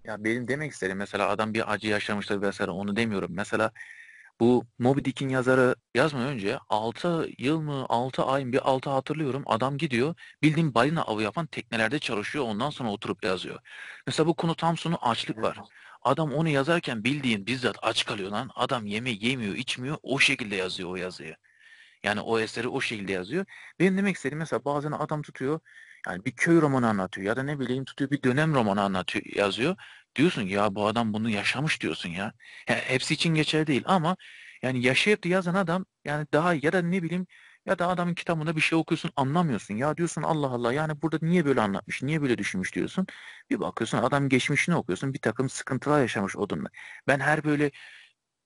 Ya 0.04 0.24
benim 0.24 0.48
demek 0.48 0.72
istediğim 0.72 0.98
mesela 0.98 1.30
adam 1.30 1.54
bir 1.54 1.74
acı 1.74 1.88
yaşamıştır 1.88 2.42
vesaire 2.42 2.72
onu 2.72 2.96
demiyorum. 2.96 3.32
Mesela 3.34 3.72
bu 4.40 4.66
Moby 4.80 5.04
Dick'in 5.04 5.30
yazarı 5.30 5.76
yazmadan 5.96 6.28
önce 6.28 6.60
6 6.70 7.30
yıl 7.38 7.60
mı 7.62 7.86
6 7.90 8.24
ay 8.24 8.46
mı 8.46 8.54
bir 8.54 8.70
6 8.70 8.90
hatırlıyorum 8.90 9.44
adam 9.46 9.78
gidiyor 9.78 10.16
bildiğin 10.42 10.74
balina 10.76 11.02
avı 11.02 11.22
yapan 11.24 11.46
teknelerde 11.46 12.00
çalışıyor 12.00 12.46
ondan 12.46 12.70
sonra 12.70 12.90
oturup 12.90 13.24
yazıyor. 13.24 13.60
Mesela 14.08 14.28
bu 14.28 14.34
konu 14.36 14.56
tam 14.56 14.78
sonu 14.78 14.98
açlık 15.02 15.38
var. 15.42 15.60
Adam 16.06 16.34
onu 16.34 16.50
yazarken 16.50 17.04
bildiğin 17.04 17.48
bizzat 17.48 17.78
aç 17.84 18.06
kalıyor 18.06 18.32
lan. 18.32 18.52
Adam 18.56 18.86
yeme 18.86 19.12
yemiyor 19.12 19.56
içmiyor 19.56 19.98
o 20.04 20.20
şekilde 20.20 20.56
yazıyor 20.56 20.90
o 20.92 20.96
yazıyı. 20.98 21.36
Yani 22.04 22.22
o 22.22 22.40
eseri 22.40 22.68
o 22.68 22.82
şekilde 22.82 23.12
yazıyor. 23.14 23.46
Benim 23.80 23.98
demek 23.98 24.16
istediğim 24.16 24.40
mesela 24.40 24.66
bazen 24.66 24.92
adam 24.92 25.22
tutuyor 25.22 25.60
yani 26.08 26.26
bir 26.26 26.32
köy 26.32 26.62
romanı 26.62 26.90
anlatıyor 26.90 27.28
ya 27.28 27.36
da 27.38 27.44
ne 27.44 27.60
bileyim 27.60 27.86
tutuyor 27.86 28.12
bir 28.12 28.24
dönem 28.24 28.56
romanı 28.56 28.82
anlatıyor 28.82 29.26
yazıyor. 29.36 29.76
Diyorsun 30.16 30.42
ya 30.42 30.76
bu 30.76 30.88
adam 30.88 31.14
bunu 31.14 31.30
yaşamış 31.30 31.82
diyorsun 31.82 32.10
ya. 32.10 32.34
ya 32.70 32.76
hepsi 32.76 33.14
için 33.14 33.36
geçerli 33.36 33.68
değil 33.68 33.84
ama 33.86 34.18
yani 34.62 34.84
yaşayıp 34.86 35.26
yazan 35.26 35.56
adam 35.56 35.86
yani 36.06 36.28
daha 36.34 36.54
ya 36.54 36.74
da 36.74 36.82
ne 36.82 37.04
bileyim 37.04 37.28
ya 37.66 37.80
da 37.80 37.88
adamın 37.88 38.14
kitabında 38.14 38.56
bir 38.56 38.62
şey 38.62 38.78
okuyorsun 38.80 39.12
anlamıyorsun. 39.16 39.76
Ya 39.76 39.98
diyorsun 39.98 40.22
Allah 40.22 40.48
Allah 40.48 40.74
yani 40.74 41.02
burada 41.02 41.18
niye 41.22 41.46
böyle 41.46 41.62
anlatmış, 41.62 42.04
niye 42.04 42.22
böyle 42.22 42.38
düşünmüş 42.38 42.76
diyorsun. 42.76 43.08
Bir 43.50 43.60
bakıyorsun 43.60 43.98
adam 43.98 44.30
geçmişini 44.30 44.76
okuyorsun 44.76 45.14
bir 45.14 45.20
takım 45.20 45.50
sıkıntılar 45.50 46.02
yaşamış 46.02 46.36
odunla. 46.38 46.68
Ben 47.08 47.20
her 47.20 47.44
böyle 47.44 47.72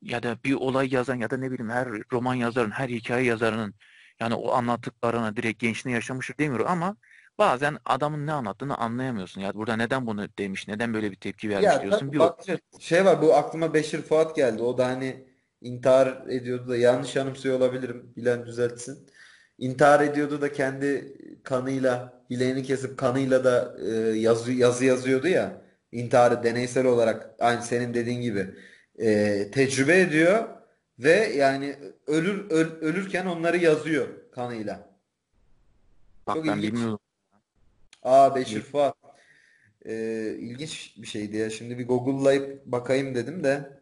ya 0.02 0.24
da 0.24 0.44
bir 0.44 0.54
olay 0.54 0.94
yazan 0.94 1.16
ya 1.16 1.30
da 1.30 1.38
ne 1.38 1.52
bileyim 1.52 1.70
her 1.72 1.88
roman 2.14 2.36
yazarın, 2.36 2.72
her 2.72 2.90
hikaye 2.90 3.26
yazarının 3.26 3.76
yani 4.20 4.34
o 4.36 4.52
anlattıklarına 4.54 5.36
direkt 5.36 5.60
gençliğini 5.62 5.96
yaşamıştır 5.96 6.38
demiyorum 6.38 6.68
ama 6.70 6.98
bazen 7.38 7.78
adamın 7.86 8.28
ne 8.28 8.34
anlattığını 8.34 8.78
anlayamıyorsun. 8.78 9.42
Ya 9.42 9.54
burada 9.54 9.76
neden 9.76 10.08
bunu 10.08 10.28
demiş, 10.38 10.68
neden 10.68 10.94
böyle 10.94 11.12
bir 11.12 11.16
tepki 11.18 11.50
vermiş 11.50 11.74
Ya 11.74 11.82
diyorsun. 11.82 12.12
tabii 12.12 12.14
Bir 12.14 12.20
bak 12.20 12.40
şey 12.80 13.06
var 13.06 13.22
bu 13.22 13.34
aklıma 13.34 13.74
Beşir 13.74 14.02
Fuat 14.02 14.36
geldi. 14.36 14.64
O 14.64 14.78
da 14.78 14.86
hani 14.88 15.29
intihar 15.62 16.28
ediyordu 16.30 16.70
da 16.70 16.78
yanlış 16.78 17.18
anımsıyor 17.18 17.58
olabilirim. 17.58 18.14
Bilen 18.18 18.46
düzeltsin. 18.46 19.08
İntihar 19.58 20.02
ediyordu 20.02 20.42
da 20.42 20.54
kendi 20.54 21.18
kanıyla 21.44 22.24
bileğini 22.30 22.64
kesip 22.64 22.98
kanıyla 22.98 23.44
da 23.44 23.78
e, 23.86 24.20
yazı, 24.20 24.52
yazı 24.52 24.86
yazıyordu 24.86 25.28
ya. 25.28 25.62
İntiharı 25.92 26.44
deneysel 26.44 26.86
olarak 26.86 27.30
aynı 27.40 27.62
senin 27.64 27.94
dediğin 27.94 28.22
gibi 28.22 28.56
e, 29.00 29.52
tecrübe 29.52 30.00
ediyor 30.02 30.50
ve 31.00 31.12
yani 31.36 31.76
ölür 32.08 32.50
öl- 32.50 32.80
ölürken 32.82 33.26
onları 33.26 33.58
yazıyor 33.58 34.08
kanıyla. 34.32 34.90
bak 36.28 36.36
Çok 36.36 36.48
ben 36.48 36.58
ilginç. 36.58 36.74
bilmiyorum. 36.74 37.00
Aa 38.04 38.36
Beşir 38.36 38.62
Fuat. 38.62 38.96
E, 39.86 39.94
ilginç 40.40 40.96
bir 40.98 41.08
şeydi 41.08 41.38
ya. 41.38 41.50
Şimdi 41.50 41.80
bir 41.80 41.88
Google'layıp 41.88 42.66
bakayım 42.66 43.16
dedim 43.16 43.44
de. 43.44 43.79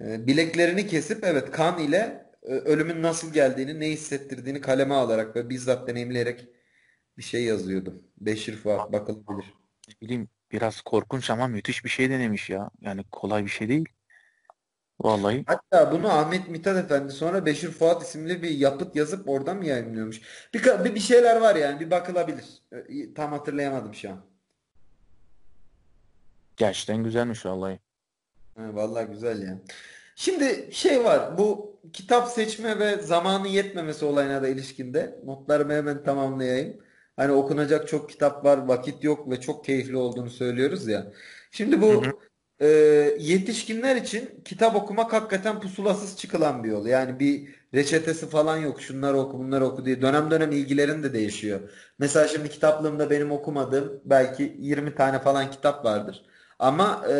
E, 0.00 0.26
bileklerini 0.26 0.86
kesip 0.86 1.24
evet 1.24 1.50
kan 1.50 1.78
ile 1.78 2.26
e, 2.42 2.52
ölümün 2.52 3.02
nasıl 3.02 3.32
geldiğini, 3.32 3.80
ne 3.80 3.88
hissettirdiğini 3.90 4.60
kaleme 4.60 4.94
alarak 4.94 5.36
ve 5.36 5.50
bizzat 5.50 5.88
deneyimleyerek 5.88 6.48
bir 7.18 7.22
şey 7.22 7.44
yazıyordum. 7.44 8.02
Beşir 8.20 8.56
Fuat 8.56 8.92
bakılabilir. 8.92 9.54
Ne 9.88 9.94
bileyim 10.00 10.28
biraz 10.52 10.80
korkunç 10.80 11.30
ama 11.30 11.46
müthiş 11.46 11.84
bir 11.84 11.90
şey 11.90 12.10
denemiş 12.10 12.50
ya. 12.50 12.70
Yani 12.80 13.04
kolay 13.12 13.44
bir 13.44 13.50
şey 13.50 13.68
değil. 13.68 13.88
Vallahi. 15.00 15.44
Hatta 15.46 15.92
bunu 15.92 16.12
Ahmet 16.12 16.48
Mithat 16.48 16.76
Efendi 16.76 17.12
sonra 17.12 17.46
Beşir 17.46 17.70
Fuat 17.70 18.02
isimli 18.02 18.42
bir 18.42 18.50
yapıt 18.50 18.96
yazıp 18.96 19.28
oradan 19.28 19.56
mı 19.56 19.66
yayınlıyormuş? 19.66 20.20
Bir, 20.54 20.94
bir 20.94 21.00
şeyler 21.00 21.40
var 21.40 21.56
yani 21.56 21.80
bir 21.80 21.90
bakılabilir. 21.90 22.44
E, 22.72 23.14
Tam 23.14 23.32
hatırlayamadım 23.32 23.94
şu 23.94 24.10
an. 24.10 24.24
Gerçekten 26.56 27.04
güzelmiş 27.04 27.46
vallahi. 27.46 27.78
Ha, 28.56 28.74
vallahi 28.74 29.06
güzel 29.06 29.42
ya. 29.42 29.58
Şimdi 30.16 30.68
şey 30.72 31.04
var 31.04 31.38
bu 31.38 31.72
kitap 31.92 32.28
seçme 32.28 32.78
ve 32.78 32.96
zamanı 32.96 33.48
yetmemesi 33.48 34.04
olayına 34.04 34.42
da 34.42 34.48
ilişkinde 34.48 35.20
notlarımı 35.24 35.72
hemen 35.72 36.04
tamamlayayım. 36.04 36.80
Hani 37.16 37.32
okunacak 37.32 37.88
çok 37.88 38.10
kitap 38.10 38.44
var, 38.44 38.58
vakit 38.68 39.04
yok 39.04 39.30
ve 39.30 39.40
çok 39.40 39.64
keyifli 39.64 39.96
olduğunu 39.96 40.30
söylüyoruz 40.30 40.88
ya. 40.88 41.12
Şimdi 41.50 41.80
Hı 41.88 41.92
bu 41.92 42.04
hı. 42.06 42.12
e, 42.60 42.66
yetişkinler 43.18 43.96
için 43.96 44.42
kitap 44.44 44.76
okumak 44.76 45.12
hakikaten 45.12 45.60
pusulasız 45.60 46.16
çıkılan 46.18 46.64
bir 46.64 46.68
yol. 46.70 46.86
Yani 46.86 47.20
bir 47.20 47.54
reçetesi 47.74 48.28
falan 48.28 48.56
yok. 48.56 48.80
Şunları 48.82 49.18
oku, 49.18 49.38
bunları 49.38 49.64
oku 49.66 49.84
diye. 49.84 50.02
Dönem 50.02 50.30
dönem 50.30 50.52
ilgilerin 50.52 51.02
de 51.02 51.12
değişiyor. 51.12 51.60
Mesela 51.98 52.28
şimdi 52.28 52.48
kitaplığımda 52.50 53.10
benim 53.10 53.32
okumadığım 53.32 54.00
belki 54.04 54.56
20 54.58 54.94
tane 54.94 55.18
falan 55.18 55.50
kitap 55.50 55.84
vardır. 55.84 56.24
Ama 56.62 57.04
e, 57.10 57.16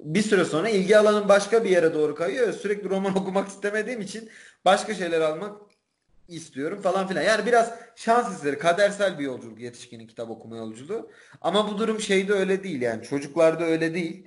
bir 0.00 0.22
süre 0.22 0.44
sonra 0.44 0.68
ilgi 0.68 0.98
alanım 0.98 1.28
başka 1.28 1.64
bir 1.64 1.70
yere 1.70 1.94
doğru 1.94 2.14
kayıyor. 2.14 2.52
Sürekli 2.52 2.90
roman 2.90 3.16
okumak 3.18 3.48
istemediğim 3.48 4.00
için 4.00 4.30
başka 4.64 4.94
şeyler 4.94 5.20
almak 5.20 5.56
istiyorum 6.28 6.80
falan 6.82 7.08
filan. 7.08 7.22
Yani 7.22 7.46
biraz 7.46 7.74
şans 7.96 8.34
eseri, 8.34 8.58
kadersel 8.58 9.18
bir 9.18 9.24
yolculuk 9.24 9.60
yetişkinin 9.60 10.06
kitap 10.06 10.30
okuma 10.30 10.56
yolculuğu. 10.56 11.10
Ama 11.40 11.68
bu 11.70 11.78
durum 11.78 12.00
şeyde 12.00 12.32
öyle 12.32 12.64
değil 12.64 12.82
yani 12.82 13.04
çocuklarda 13.04 13.64
öyle 13.64 13.94
değil. 13.94 14.26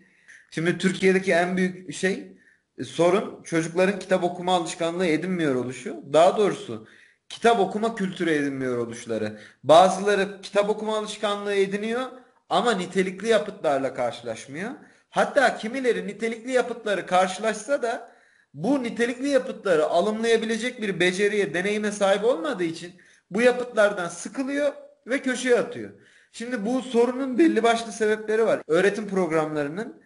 Şimdi 0.52 0.78
Türkiye'deki 0.78 1.32
en 1.32 1.58
büyük 1.58 1.94
şey 1.94 2.38
e, 2.78 2.84
sorun 2.84 3.44
çocukların 3.44 4.00
kitap 4.00 4.24
okuma 4.24 4.56
alışkanlığı 4.56 5.08
edinmiyor 5.08 5.56
oluşu. 5.56 6.04
Daha 6.14 6.38
doğrusu 6.38 6.88
kitap 7.30 7.60
okuma 7.60 7.96
kültürü 7.96 8.32
edinmiyor 8.32 8.78
oluşları. 8.78 9.40
Bazıları 9.64 10.42
kitap 10.42 10.70
okuma 10.70 10.98
alışkanlığı 10.98 11.56
ediniyor 11.56 12.27
ama 12.50 12.72
nitelikli 12.72 13.28
yapıtlarla 13.28 13.94
karşılaşmıyor. 13.94 14.72
Hatta 15.10 15.58
kimileri 15.58 16.08
nitelikli 16.08 16.52
yapıtları 16.52 17.06
karşılaşsa 17.06 17.82
da 17.82 18.12
bu 18.54 18.84
nitelikli 18.84 19.30
yapıtları 19.30 19.86
alımlayabilecek 19.86 20.82
bir 20.82 21.00
beceriye, 21.00 21.54
deneyime 21.54 21.92
sahip 21.92 22.24
olmadığı 22.24 22.64
için 22.64 23.02
bu 23.32 23.42
yapıtlardan 23.42 24.10
sıkılıyor 24.10 24.74
ve 25.08 25.22
köşeye 25.22 25.60
atıyor. 25.60 25.90
Şimdi 26.32 26.66
bu 26.66 26.82
sorunun 26.82 27.38
belli 27.38 27.64
başlı 27.64 27.92
sebepleri 27.92 28.46
var. 28.46 28.62
Öğretim 28.68 29.08
programlarının 29.08 30.02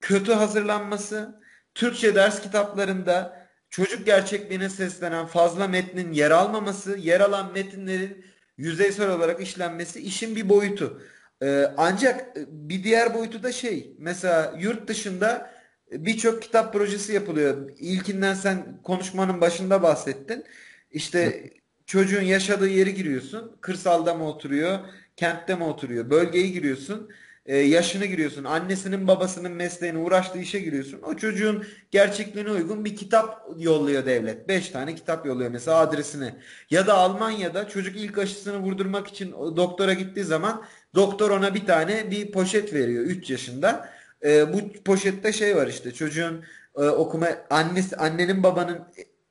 kötü 0.00 0.32
hazırlanması, 0.32 1.40
Türkçe 1.74 2.14
ders 2.14 2.42
kitaplarında 2.42 3.46
çocuk 3.70 4.06
gerçekliğine 4.06 4.68
seslenen 4.68 5.26
fazla 5.26 5.68
metnin 5.68 6.12
yer 6.12 6.30
almaması, 6.30 6.96
yer 6.96 7.20
alan 7.20 7.52
metinlerin 7.52 8.24
yüzeysel 8.56 9.10
olarak 9.10 9.40
işlenmesi 9.40 10.00
işin 10.00 10.36
bir 10.36 10.48
boyutu. 10.48 11.02
Ee, 11.42 11.66
ancak 11.76 12.36
bir 12.48 12.84
diğer 12.84 13.14
boyutu 13.14 13.42
da 13.42 13.52
şey, 13.52 13.96
mesela 13.98 14.54
yurt 14.60 14.88
dışında 14.88 15.50
birçok 15.92 16.42
kitap 16.42 16.72
projesi 16.72 17.12
yapılıyor. 17.12 17.70
İlkinden 17.78 18.34
sen 18.34 18.82
konuşmanın 18.82 19.40
başında 19.40 19.82
bahsettin. 19.82 20.44
İşte 20.90 21.50
çocuğun 21.86 22.22
yaşadığı 22.22 22.68
yeri 22.68 22.94
giriyorsun. 22.94 23.56
Kırsalda 23.60 24.14
mı 24.14 24.28
oturuyor, 24.28 24.78
kentte 25.16 25.54
mi 25.54 25.64
oturuyor? 25.64 26.10
Bölgeyi 26.10 26.52
giriyorsun. 26.52 27.10
e, 27.46 27.56
yaşını 27.56 28.06
giriyorsun. 28.06 28.44
Annesinin 28.44 29.08
babasının 29.08 29.52
mesleğine 29.52 29.98
uğraştığı 29.98 30.38
işe 30.38 30.60
giriyorsun. 30.60 31.02
O 31.02 31.16
çocuğun 31.16 31.64
gerçekliğine 31.90 32.50
uygun 32.50 32.84
bir 32.84 32.96
kitap 32.96 33.46
yolluyor 33.58 34.06
devlet. 34.06 34.48
Beş 34.48 34.70
tane 34.70 34.94
kitap 34.94 35.26
yolluyor 35.26 35.50
mesela 35.50 35.78
adresine. 35.78 36.38
Ya 36.70 36.86
da 36.86 36.94
Almanya'da 36.94 37.68
çocuk 37.68 37.96
ilk 37.96 38.18
aşısını 38.18 38.58
vurdurmak 38.58 39.08
için 39.08 39.32
doktora 39.32 39.92
gittiği 39.92 40.24
zaman 40.24 40.64
doktor 40.96 41.30
ona 41.30 41.54
bir 41.54 41.66
tane 41.66 42.10
bir 42.10 42.32
poşet 42.32 42.74
veriyor 42.74 43.04
3 43.04 43.30
yaşında. 43.30 43.88
E, 44.24 44.52
bu 44.52 44.82
poşette 44.84 45.32
şey 45.32 45.56
var 45.56 45.66
işte 45.66 45.94
çocuğun 45.94 46.44
e, 46.76 46.82
okuma 46.82 47.28
annesi 47.50 47.96
annenin 47.96 48.42
babanın 48.42 48.78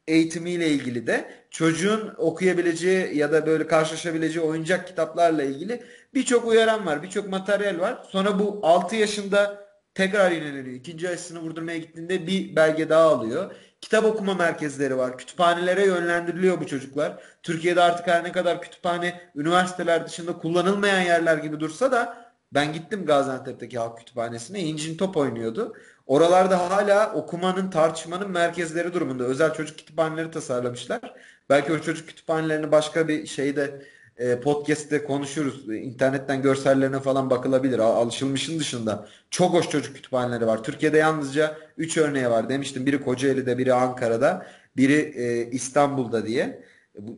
eğitimiyle 0.08 0.70
ilgili 0.70 1.08
de 1.08 1.26
çocuğun 1.50 2.14
okuyabileceği 2.18 3.18
ya 3.18 3.32
da 3.32 3.46
böyle 3.46 3.68
karşılaşabileceği 3.68 4.46
oyuncak 4.46 4.88
kitaplarla 4.88 5.44
ilgili 5.44 5.84
birçok 6.14 6.48
uyaran 6.48 6.86
var, 6.86 7.04
birçok 7.04 7.30
materyal 7.30 7.80
var. 7.80 8.04
Sonra 8.10 8.40
bu 8.40 8.60
6 8.64 8.96
yaşında 8.96 9.66
tekrar 9.94 10.32
yineleniyor. 10.32 10.76
İkinci 10.76 11.10
aşısını 11.10 11.40
vurdurmaya 11.40 11.78
gittiğinde 11.78 12.28
bir 12.28 12.56
belge 12.56 12.90
daha 12.90 13.04
alıyor. 13.04 13.56
Kitap 13.86 14.06
okuma 14.06 14.34
merkezleri 14.34 14.98
var. 14.98 15.18
Kütüphanelere 15.18 15.86
yönlendiriliyor 15.86 16.62
bu 16.62 16.68
çocuklar. 16.68 17.24
Türkiye'de 17.44 17.82
artık 17.82 18.08
her 18.08 18.24
ne 18.24 18.32
kadar 18.32 18.62
kütüphane 18.62 19.22
üniversiteler 19.36 20.08
dışında 20.08 20.38
kullanılmayan 20.38 21.02
yerler 21.02 21.38
gibi 21.38 21.60
dursa 21.60 21.92
da 21.92 22.32
ben 22.54 22.74
gittim 22.74 23.06
Gaziantep'teki 23.06 23.78
halk 23.78 23.98
kütüphanesine. 23.98 24.60
İncin 24.60 24.98
top 24.98 25.18
oynuyordu. 25.18 25.76
Oralarda 26.06 26.72
hala 26.72 27.14
okumanın, 27.14 27.70
tartışmanın 27.70 28.32
merkezleri 28.32 28.94
durumunda. 28.94 29.24
Özel 29.24 29.54
çocuk 29.54 29.78
kütüphaneleri 29.78 30.32
tasarlamışlar. 30.32 31.02
Belki 31.50 31.74
o 31.74 31.80
çocuk 31.80 32.08
kütüphanelerini 32.08 32.72
başka 32.72 33.08
bir 33.08 33.26
şeyde 33.26 33.86
e, 34.18 34.40
podcast'te 34.40 35.04
konuşuruz. 35.04 35.70
İnternetten 35.70 36.42
görsellerine 36.42 37.00
falan 37.00 37.30
bakılabilir. 37.30 37.80
Alışılmışın 37.80 38.60
dışında 38.60 39.08
çok 39.30 39.54
hoş 39.54 39.70
çocuk 39.70 39.96
kütüphaneleri 39.96 40.48
var. 40.48 40.64
Türkiye'de 40.64 40.98
yalnızca 40.98 41.58
3 41.78 41.98
örneği 41.98 42.30
var 42.30 42.50
demiştim. 42.50 42.86
Biri 42.86 43.04
Kocaeli'de, 43.04 43.58
biri 43.58 43.74
Ankara'da, 43.74 44.46
biri 44.78 45.14
e, 45.16 45.52
İstanbul'da 45.52 46.26
diye. 46.28 46.64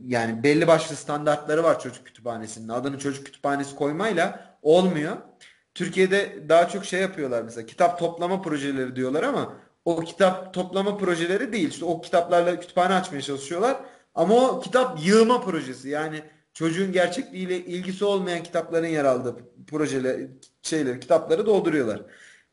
Yani 0.08 0.44
belli 0.44 0.68
başlı 0.68 0.96
standartları 0.96 1.64
var 1.64 1.80
çocuk 1.80 2.06
kütüphanesinin. 2.06 2.70
Adını 2.70 3.00
çocuk 3.00 3.26
kütüphanesi 3.26 3.76
koymayla 3.76 4.58
olmuyor. 4.62 5.18
Türkiye'de 5.74 6.50
daha 6.50 6.70
çok 6.70 6.86
şey 6.86 7.02
yapıyorlar 7.02 7.42
mesela 7.42 7.66
kitap 7.66 8.00
toplama 8.00 8.42
projeleri 8.42 8.96
diyorlar 8.96 9.24
ama 9.24 9.54
o 9.86 10.00
kitap 10.00 10.54
toplama 10.54 10.98
projeleri 10.98 11.54
değil. 11.54 11.70
İşte 11.70 11.86
o 11.86 12.02
kitaplarla 12.02 12.60
kütüphane 12.60 12.94
açmaya 12.94 13.22
çalışıyorlar. 13.22 13.78
Ama 14.16 14.36
o 14.36 14.60
kitap 14.62 15.06
yığma 15.06 15.42
projesi. 15.42 15.90
Yani 15.90 16.22
çocuğun 16.58 16.92
gerçekliğiyle 16.92 17.58
ilgisi 17.58 18.06
olmayan 18.06 18.44
kitapların 18.44 18.88
yer 18.88 19.06
aldığı 19.06 19.36
projeler, 19.68 20.20
şeyleri, 20.62 21.00
kitapları 21.00 21.46
dolduruyorlar. 21.46 22.02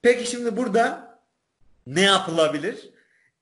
Peki 0.03 0.31
şimdi 0.31 0.57
burada 0.57 1.15
ne 1.87 2.01
yapılabilir? 2.01 2.91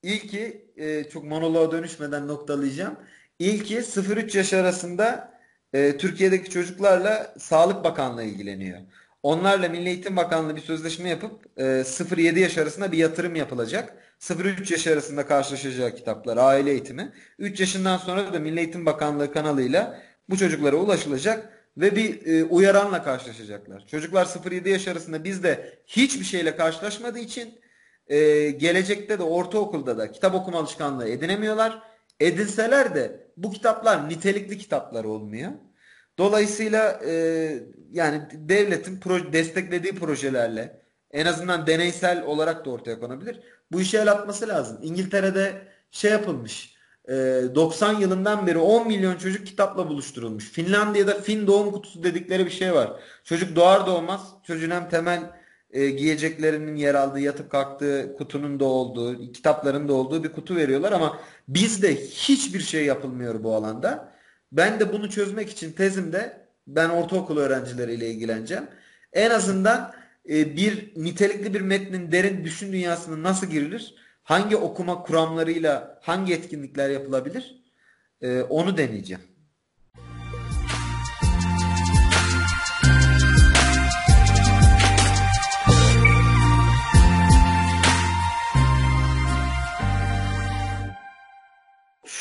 İlki 0.02 0.66
e, 0.76 1.04
çok 1.04 1.25
monoloğa 1.25 1.73
dönüşmeden 1.73 2.28
noktalayacağım. 2.28 2.97
İlki 3.38 3.76
0-3 3.76 4.37
yaş 4.37 4.52
arasında 4.52 5.33
e, 5.73 5.97
Türkiye'deki 5.99 6.50
çocuklarla 6.50 7.35
Sağlık 7.38 7.85
Bakanlığı 7.85 8.25
ilgileniyor. 8.25 8.78
Onlarla 9.23 9.69
Milli 9.69 9.88
Eğitim 9.88 10.16
Bakanlığı 10.16 10.57
bir 10.57 10.61
sözleşme 10.61 11.09
yapıp 11.09 11.47
e, 11.57 11.62
0-7 11.62 12.38
yaş 12.38 12.59
arasında 12.59 12.92
bir 12.92 12.99
yatırım 12.99 13.35
yapılacak. 13.37 13.95
0-3 14.21 14.73
yaş 14.73 14.87
arasında 14.87 15.26
karşılaşacağı 15.26 15.95
kitaplar, 15.95 16.37
aile 16.37 16.71
eğitimi. 16.71 17.12
3 17.38 17.61
yaşından 17.61 17.97
sonra 17.97 18.33
da 18.33 18.38
Milli 18.38 18.59
Eğitim 18.59 18.87
Bakanlığı 18.87 19.33
kanalıyla 19.33 20.12
bu 20.29 20.37
çocuklara 20.37 20.76
ulaşılacak 20.76 21.52
ve 21.76 21.97
bir 21.97 22.26
e, 22.26 22.45
uyaranla 22.45 23.02
karşılaşacaklar. 23.02 23.87
Çocuklar 23.87 24.25
0-7 24.26 24.69
yaş 24.69 24.88
arasında 24.88 25.25
bizde 25.25 25.79
hiçbir 25.87 26.25
şeyle 26.25 26.57
karşılaşmadığı 26.57 27.19
için 27.19 27.61
e, 28.07 28.50
gelecekte 28.50 29.19
de 29.19 29.23
ortaokulda 29.23 29.99
da 29.99 30.12
kitap 30.12 30.35
okuma 30.35 30.59
alışkanlığı 30.59 31.09
edinemiyorlar. 31.09 31.83
Edinseler 32.21 32.95
de 32.95 33.26
bu 33.37 33.50
kitaplar 33.50 34.09
nitelikli 34.09 34.59
kitaplar 34.59 35.05
olmuyor. 35.05 35.52
Dolayısıyla 36.19 37.00
e, 37.07 37.12
yani 37.91 38.23
devletin 38.33 39.00
proje, 39.00 39.33
desteklediği 39.33 39.95
projelerle 39.95 40.83
en 41.11 41.26
azından 41.26 41.67
deneysel 41.67 42.23
olarak 42.23 42.64
da 42.64 42.71
ortaya 42.71 43.00
konabilir. 43.00 43.41
Bu 43.73 43.81
işe 43.81 43.99
el 43.99 44.12
atması 44.12 44.49
lazım. 44.49 44.79
İngiltere'de 44.83 45.62
şey 45.91 46.11
yapılmış. 46.11 46.72
E, 47.09 47.14
90 47.54 47.92
yılından 48.00 48.47
beri 48.47 48.59
10 48.59 48.87
milyon 48.88 49.16
çocuk 49.16 49.47
kitapla 49.47 49.88
buluşturulmuş. 49.88 50.50
Finlandiya'da 50.50 51.21
Fin 51.21 51.47
doğum 51.47 51.73
kutusu 51.73 52.02
dedikleri 52.02 52.47
bir 52.47 52.50
şey 52.50 52.75
var. 52.75 52.92
Çocuk 53.25 53.56
doğar 53.56 53.87
doğmaz 53.87 54.21
çocuğun 54.47 54.71
hem 54.71 54.88
temel 54.88 55.30
e, 55.71 55.90
giyeceklerinin 55.90 56.76
yer 56.76 56.94
aldığı, 56.94 57.21
yatıp 57.21 57.50
kalktığı 57.50 58.14
kutunun 58.18 58.61
da 58.61 58.64
olduğu, 58.64 59.32
kitapların 59.32 59.88
da 59.88 59.92
olduğu 59.92 60.25
bir 60.25 60.32
kutu 60.32 60.56
veriyorlar 60.56 60.92
ama 60.92 61.18
bizde 61.49 61.97
hiçbir 61.97 62.61
şey 62.61 62.85
yapılmıyor 62.85 63.44
bu 63.44 63.54
alanda. 63.54 64.12
Ben 64.52 64.80
de 64.80 64.92
bunu 64.92 65.11
çözmek 65.11 65.50
için 65.50 65.73
tezimde 65.73 66.47
ben 66.66 66.88
ortaokul 66.88 67.37
öğrencileriyle 67.37 68.11
ilgileneceğim. 68.11 68.64
En 69.12 69.30
azından 69.30 69.94
e, 70.28 70.56
bir 70.56 70.92
nitelikli 70.97 71.54
bir 71.54 71.61
metnin 71.61 72.12
derin 72.12 72.44
düşün 72.44 72.73
dünyasına 72.73 73.23
nasıl 73.23 73.47
girilir? 73.47 73.94
Hangi 74.23 74.57
okuma 74.57 75.02
kuramlarıyla 75.02 75.99
hangi 76.02 76.35
etkinlikler 76.35 76.91
yapılabilir? 76.91 77.62
E, 78.21 78.43
onu 78.43 78.76
deneyeceğim. 78.76 79.33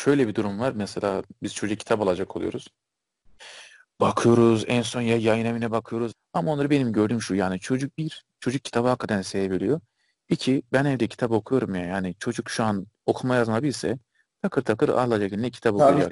şöyle 0.03 0.27
bir 0.27 0.35
durum 0.35 0.59
var. 0.59 0.73
Mesela 0.75 1.23
biz 1.43 1.55
çocuk 1.55 1.79
kitap 1.79 2.01
alacak 2.01 2.35
oluyoruz. 2.35 2.67
Bakıyoruz 3.99 4.65
en 4.67 4.81
son 4.81 5.01
ya 5.01 5.17
yayın 5.17 5.45
evine 5.45 5.71
bakıyoruz. 5.71 6.13
Ama 6.33 6.51
onları 6.51 6.69
benim 6.69 6.93
gördüğüm 6.93 7.21
şu 7.21 7.35
yani 7.35 7.59
çocuk 7.59 7.97
bir 7.97 8.25
çocuk 8.39 8.63
kitabı 8.63 8.87
hakikaten 8.87 9.21
sevebiliyor. 9.21 9.81
İki 10.31 10.63
ben 10.73 10.85
evde 10.85 11.07
kitap 11.07 11.31
okuyorum 11.31 11.75
ya 11.75 11.85
yani 11.85 12.15
çocuk 12.19 12.49
şu 12.49 12.63
an 12.63 12.87
okuma 13.05 13.35
yazma 13.35 13.63
bilse 13.63 13.99
takır 14.41 14.61
takır 14.61 14.89
alacak 14.89 15.31
ne 15.31 15.49
kitap 15.49 15.73
okuyacak. 15.73 16.11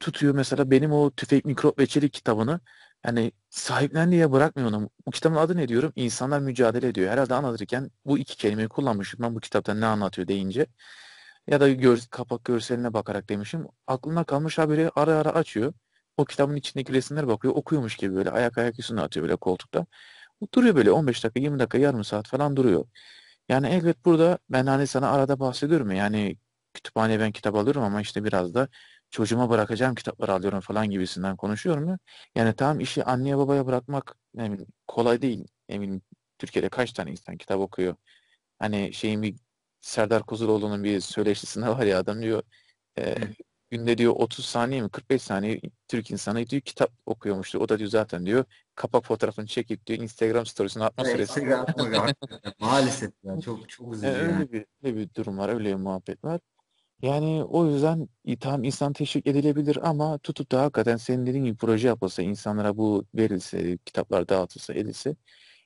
Tutuyor 0.00 0.34
mesela 0.34 0.70
benim 0.70 0.92
o 0.92 1.10
tüfek 1.10 1.44
mikrop 1.44 1.78
ve 1.78 1.86
çelik 1.86 2.12
kitabını 2.12 2.60
yani 3.06 3.32
sahiplen 3.50 4.12
diye 4.12 4.32
bırakmıyor 4.32 4.68
onu. 4.68 4.90
Bu 5.06 5.10
kitabın 5.10 5.36
adı 5.36 5.56
ne 5.56 5.68
diyorum? 5.68 5.92
İnsanlar 5.96 6.40
mücadele 6.40 6.88
ediyor. 6.88 7.10
Herhalde 7.10 7.34
anlatırken 7.34 7.90
bu 8.04 8.18
iki 8.18 8.36
kelimeyi 8.36 8.68
kullanmışım. 8.68 9.20
Ben 9.22 9.34
bu 9.34 9.40
kitapta 9.40 9.74
ne 9.74 9.86
anlatıyor 9.86 10.28
deyince 10.28 10.66
ya 11.46 11.60
da 11.60 11.68
gör, 11.68 11.98
kapak 12.10 12.44
görseline 12.44 12.92
bakarak 12.94 13.28
demişim. 13.28 13.66
Aklına 13.86 14.24
kalmış 14.24 14.58
haberi 14.58 14.90
ara 14.96 15.14
ara 15.14 15.30
açıyor. 15.30 15.72
O 16.16 16.24
kitabın 16.24 16.56
içindeki 16.56 16.92
resimlere 16.92 17.26
bakıyor. 17.26 17.54
Okuyormuş 17.56 17.96
gibi 17.96 18.14
böyle 18.14 18.30
ayak 18.30 18.58
ayak 18.58 18.78
üstüne 18.78 19.00
atıyor 19.00 19.24
böyle 19.24 19.36
koltukta. 19.36 19.86
Duruyor 20.54 20.76
böyle 20.76 20.90
15 20.90 21.24
dakika, 21.24 21.40
20 21.40 21.58
dakika, 21.58 21.78
yarım 21.78 22.04
saat 22.04 22.28
falan 22.28 22.56
duruyor. 22.56 22.84
Yani 23.48 23.66
elbet 23.68 24.04
burada 24.04 24.38
ben 24.50 24.66
hani 24.66 24.86
sana 24.86 25.10
arada 25.10 25.40
bahsediyorum 25.40 25.90
ya 25.90 25.96
yani 25.96 26.36
kütüphaneye 26.74 27.20
ben 27.20 27.32
kitap 27.32 27.54
alıyorum 27.54 27.82
ama 27.82 28.00
işte 28.00 28.24
biraz 28.24 28.54
da 28.54 28.68
çocuğuma 29.10 29.50
bırakacağım 29.50 29.94
kitapları 29.94 30.32
alıyorum 30.32 30.60
falan 30.60 30.90
gibisinden 30.90 31.36
konuşuyorum 31.36 31.88
ya. 31.88 31.98
Yani 32.34 32.54
tamam 32.56 32.80
işi 32.80 33.04
anneye 33.04 33.38
babaya 33.38 33.66
bırakmak 33.66 34.16
yani 34.34 34.66
kolay 34.86 35.22
değil. 35.22 35.44
Eminim 35.68 36.02
Türkiye'de 36.38 36.68
kaç 36.68 36.92
tane 36.92 37.10
insan 37.10 37.36
kitap 37.36 37.60
okuyor. 37.60 37.96
Hani 38.58 38.92
şeyin 38.94 39.22
bir 39.22 39.36
Serdar 39.80 40.22
Kuzuloğlu'nun 40.26 40.84
bir 40.84 41.00
söyleşisinde 41.00 41.68
var 41.68 41.86
ya 41.86 41.98
adam 41.98 42.22
diyor 42.22 42.42
e, 42.98 43.16
günde 43.70 43.98
diyor 43.98 44.12
30 44.16 44.44
saniye 44.44 44.82
mi 44.82 44.88
45 44.88 45.22
saniye 45.22 45.60
Türk 45.88 46.10
insanı 46.10 46.46
diyor 46.46 46.62
kitap 46.62 46.90
okuyormuştu. 47.06 47.58
O 47.58 47.68
da 47.68 47.78
diyor 47.78 47.90
zaten 47.90 48.26
diyor 48.26 48.44
kapak 48.74 49.04
fotoğrafını 49.04 49.46
çekip 49.46 49.86
diyor 49.86 50.00
Instagram 50.00 50.46
storiesine 50.46 50.84
atma 50.84 51.04
evet, 51.06 51.30
süresi. 51.30 51.46
Maalesef 52.60 53.10
ya 53.24 53.40
çok 53.40 53.68
çok 53.68 53.94
üzücü. 53.94 54.06
Yani. 54.06 54.18
Öyle 54.18 54.52
bir, 54.52 54.66
öyle 54.82 54.96
bir 54.96 55.14
durum 55.14 55.38
var 55.38 55.48
öyle 55.48 55.68
bir 55.68 55.74
muhabbet 55.74 56.24
var. 56.24 56.40
Yani 57.02 57.44
o 57.44 57.66
yüzden 57.66 58.08
tam 58.40 58.64
insan 58.64 58.92
teşvik 58.92 59.26
edilebilir 59.26 59.78
ama 59.88 60.18
tutup 60.18 60.52
da 60.52 60.62
hakikaten 60.62 60.96
senin 60.96 61.26
dediğin 61.26 61.44
gibi 61.44 61.56
proje 61.56 61.88
yapılsa, 61.88 62.22
insanlara 62.22 62.76
bu 62.76 63.04
verilse, 63.14 63.78
kitaplar 63.78 64.28
dağıtılsa, 64.28 64.74
edilse 64.74 65.16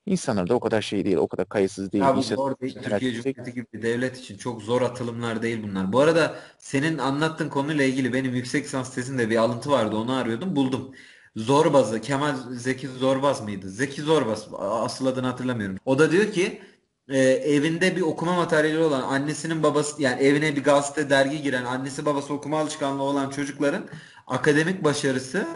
İnsanlar 0.07 0.49
da 0.49 0.55
o 0.55 0.61
kadar 0.61 0.83
şey 0.83 1.05
değil, 1.05 1.17
o 1.17 1.29
kadar 1.29 1.49
kayıtsız 1.49 1.93
değil. 1.93 2.05
Ya 2.05 2.17
bu 2.17 2.23
zor 2.23 2.59
değil. 2.59 2.79
Türkiye 2.83 3.13
Cumhuriyeti 3.13 3.55
gibi 3.55 3.67
bir 3.73 3.83
devlet 3.83 4.19
için 4.19 4.39
çok 4.39 4.63
zor 4.63 4.83
atılımlar 4.83 5.43
değil 5.43 5.63
bunlar. 5.63 5.93
Bu 5.93 6.01
arada 6.01 6.35
senin 6.59 6.99
anlattığın 6.99 7.49
konuyla 7.49 7.85
ilgili 7.85 8.13
benim 8.13 8.35
yüksek 8.35 8.65
lisans 8.65 8.95
tezinde 8.95 9.31
bir 9.31 9.37
alıntı 9.37 9.71
vardı. 9.71 9.97
Onu 9.97 10.13
arıyordum. 10.17 10.57
Buldum. 10.57 10.95
Zorbaz'ı, 11.37 12.01
Kemal 12.01 12.35
Zeki 12.51 12.89
Zorbaz 12.89 13.43
mıydı? 13.43 13.71
Zeki 13.71 14.03
Zorbaz. 14.03 14.49
Asıl 14.59 15.07
adını 15.07 15.27
hatırlamıyorum. 15.27 15.77
O 15.85 15.99
da 15.99 16.13
diyor 16.13 16.33
ki 16.33 16.61
e, 17.09 17.19
evinde 17.29 17.97
bir 17.97 18.01
okuma 18.01 18.37
materyali 18.37 18.79
olan 18.79 19.03
annesinin 19.03 19.63
babası 19.63 20.03
yani 20.03 20.23
evine 20.23 20.57
bir 20.57 20.65
gazete 20.65 21.11
dergi 21.11 21.43
giren 21.43 21.65
annesi 21.65 22.07
babası 22.07 22.35
okuma 22.35 22.61
alışkanlığı 22.61 23.03
olan 23.03 23.31
çocukların 23.31 23.89
akademik 24.27 24.85
başarısı 24.85 25.47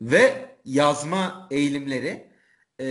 ve 0.00 0.56
yazma 0.64 1.48
eğilimleri 1.50 2.33
e, 2.80 2.86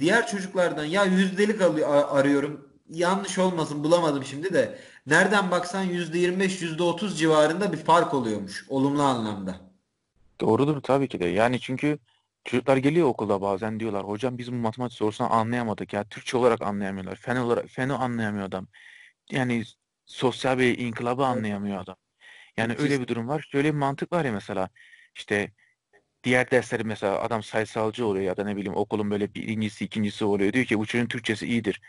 diğer 0.00 0.26
çocuklardan 0.26 0.84
ya 0.84 1.04
yüzdelik 1.04 1.62
arıyorum 2.10 2.68
yanlış 2.88 3.38
olmasın 3.38 3.84
bulamadım 3.84 4.24
şimdi 4.24 4.54
de 4.54 4.78
nereden 5.06 5.50
baksan 5.50 5.82
yüzde 5.82 6.18
yirmi 6.18 6.40
beş 6.40 6.62
yüzde 6.62 6.82
otuz 6.82 7.18
civarında 7.18 7.72
bir 7.72 7.78
fark 7.78 8.14
oluyormuş 8.14 8.66
olumlu 8.68 9.02
anlamda. 9.02 9.60
Doğrudur 10.40 10.80
tabii 10.82 11.08
ki 11.08 11.20
de. 11.20 11.26
Yani 11.26 11.60
çünkü 11.60 11.98
çocuklar 12.44 12.76
geliyor 12.76 13.08
okulda 13.08 13.40
bazen 13.40 13.80
diyorlar 13.80 14.04
hocam 14.04 14.38
biz 14.38 14.52
bu 14.52 14.56
matematik 14.56 14.98
sorusunu 14.98 15.32
anlayamadık 15.32 15.92
ya 15.92 16.04
Türkçe 16.04 16.36
olarak 16.36 16.62
anlayamıyorlar. 16.62 17.16
Fen 17.16 17.36
olarak 17.36 17.68
feni 17.68 17.92
anlayamıyor 17.92 18.46
adam. 18.46 18.66
Yani 19.30 19.64
sosyal 20.06 20.58
bir 20.58 20.78
inkılabı 20.78 21.24
anlayamıyor 21.24 21.78
adam. 21.80 21.96
Yani 22.56 22.74
öyle 22.78 23.00
bir 23.00 23.08
durum 23.08 23.28
var. 23.28 23.46
Şöyle 23.52 23.74
bir 23.74 23.78
mantık 23.78 24.12
var 24.12 24.24
ya 24.24 24.32
mesela 24.32 24.68
işte 25.14 25.52
diğer 26.26 26.50
dersleri 26.50 26.84
mesela 26.84 27.22
adam 27.22 27.42
sayısalcı 27.42 28.06
oluyor 28.06 28.24
ya 28.24 28.36
da 28.36 28.44
ne 28.44 28.56
bileyim 28.56 28.76
okulun 28.76 29.10
böyle 29.10 29.34
birincisi 29.34 29.84
ikincisi 29.84 30.24
oluyor. 30.24 30.52
Diyor 30.52 30.64
ki 30.66 30.78
bu 30.78 30.86
çocuğun 30.86 31.06
Türkçesi 31.08 31.46
iyidir. 31.46 31.80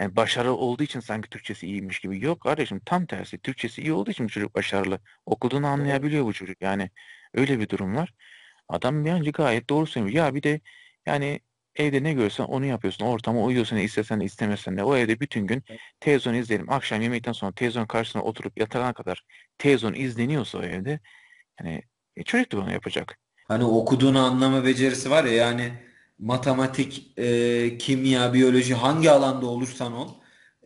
Yani 0.00 0.16
başarılı 0.16 0.56
olduğu 0.56 0.82
için 0.82 1.00
sanki 1.00 1.30
Türkçesi 1.30 1.66
iyiymiş 1.66 2.00
gibi. 2.00 2.24
Yok 2.24 2.40
kardeşim 2.40 2.80
tam 2.86 3.06
tersi. 3.06 3.38
Türkçesi 3.38 3.82
iyi 3.82 3.92
olduğu 3.92 4.10
için 4.10 4.26
bu 4.26 4.30
çocuk 4.30 4.54
başarılı. 4.54 5.00
Okuduğunu 5.26 5.66
anlayabiliyor 5.66 6.24
bu 6.24 6.32
çocuk. 6.32 6.62
Yani 6.62 6.90
öyle 7.34 7.60
bir 7.60 7.68
durum 7.68 7.96
var. 7.96 8.14
Adam 8.68 9.04
bence 9.04 9.30
gayet 9.30 9.70
doğru 9.70 9.86
söylüyor. 9.86 10.14
Ya 10.26 10.34
bir 10.34 10.42
de 10.42 10.60
yani 11.06 11.40
evde 11.76 12.02
ne 12.02 12.12
görsen 12.12 12.44
onu 12.44 12.66
yapıyorsun. 12.66 13.04
Ortama 13.06 13.44
uyuyorsun 13.44 13.76
istesen 13.76 14.20
de 14.20 14.24
istemesen 14.24 14.76
de. 14.76 14.84
O 14.84 14.96
evde 14.96 15.20
bütün 15.20 15.46
gün 15.46 15.64
televizyon 16.00 16.34
izleyelim. 16.34 16.72
Akşam 16.72 17.02
yemekten 17.02 17.32
sonra 17.32 17.52
televizyon 17.52 17.86
karşısına 17.86 18.22
oturup 18.22 18.58
yatana 18.60 18.92
kadar 18.94 19.22
televizyon 19.58 19.94
izleniyorsa 19.94 20.58
o 20.58 20.62
evde 20.62 21.00
yani 21.60 21.82
e, 22.16 22.22
çocuk 22.24 22.52
da 22.52 22.56
bunu 22.56 22.72
yapacak. 22.72 23.18
Hani 23.48 23.64
okuduğunu 23.64 24.18
anlama 24.18 24.64
becerisi 24.64 25.10
var 25.10 25.24
ya 25.24 25.32
yani 25.32 25.72
matematik, 26.18 27.12
e, 27.18 27.78
kimya, 27.78 28.34
biyoloji 28.34 28.74
hangi 28.74 29.10
alanda 29.10 29.46
olursan 29.46 29.92
ol 29.92 30.08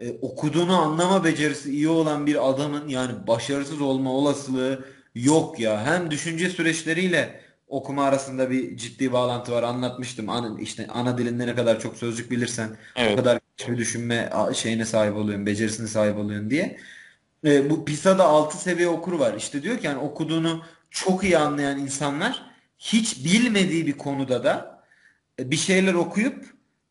e, 0.00 0.12
okuduğunu 0.22 0.76
anlama 0.76 1.24
becerisi 1.24 1.70
iyi 1.72 1.88
olan 1.88 2.26
bir 2.26 2.50
adamın 2.50 2.88
yani 2.88 3.26
başarısız 3.26 3.80
olma 3.80 4.12
olasılığı 4.12 4.84
yok 5.14 5.60
ya. 5.60 5.86
Hem 5.86 6.10
düşünce 6.10 6.48
süreçleriyle 6.50 7.40
okuma 7.68 8.04
arasında 8.04 8.50
bir 8.50 8.76
ciddi 8.76 9.12
bağlantı 9.12 9.52
var. 9.52 9.62
Anlatmıştım. 9.62 10.28
Ana, 10.28 10.60
işte 10.60 10.86
ana 10.88 11.18
dilinde 11.18 11.46
ne 11.46 11.54
kadar 11.54 11.80
çok 11.80 11.96
sözcük 11.96 12.30
bilirsen 12.30 12.68
o 12.68 12.74
Evet. 12.96 13.16
kadar 13.16 13.38
bir 13.68 13.76
düşünme 13.78 14.30
şeyine 14.54 14.84
sahip 14.84 15.16
oluyorsun, 15.16 15.46
becerisine 15.46 15.86
sahip 15.86 16.16
oluyorsun 16.18 16.50
diye. 16.50 16.76
E, 17.44 17.70
bu 17.70 17.84
PISA'da 17.84 18.24
6 18.24 18.58
seviye 18.58 18.88
okuru 18.88 19.18
var. 19.18 19.34
İşte 19.34 19.62
diyor 19.62 19.78
ki 19.78 19.86
yani 19.86 19.98
okuduğunu 19.98 20.62
çok 20.90 21.24
iyi 21.24 21.38
anlayan 21.38 21.78
insanlar 21.78 22.49
hiç 22.80 23.24
bilmediği 23.24 23.86
bir 23.86 23.92
konuda 23.92 24.44
da 24.44 24.82
e, 25.40 25.50
bir 25.50 25.56
şeyler 25.56 25.94
okuyup 25.94 26.44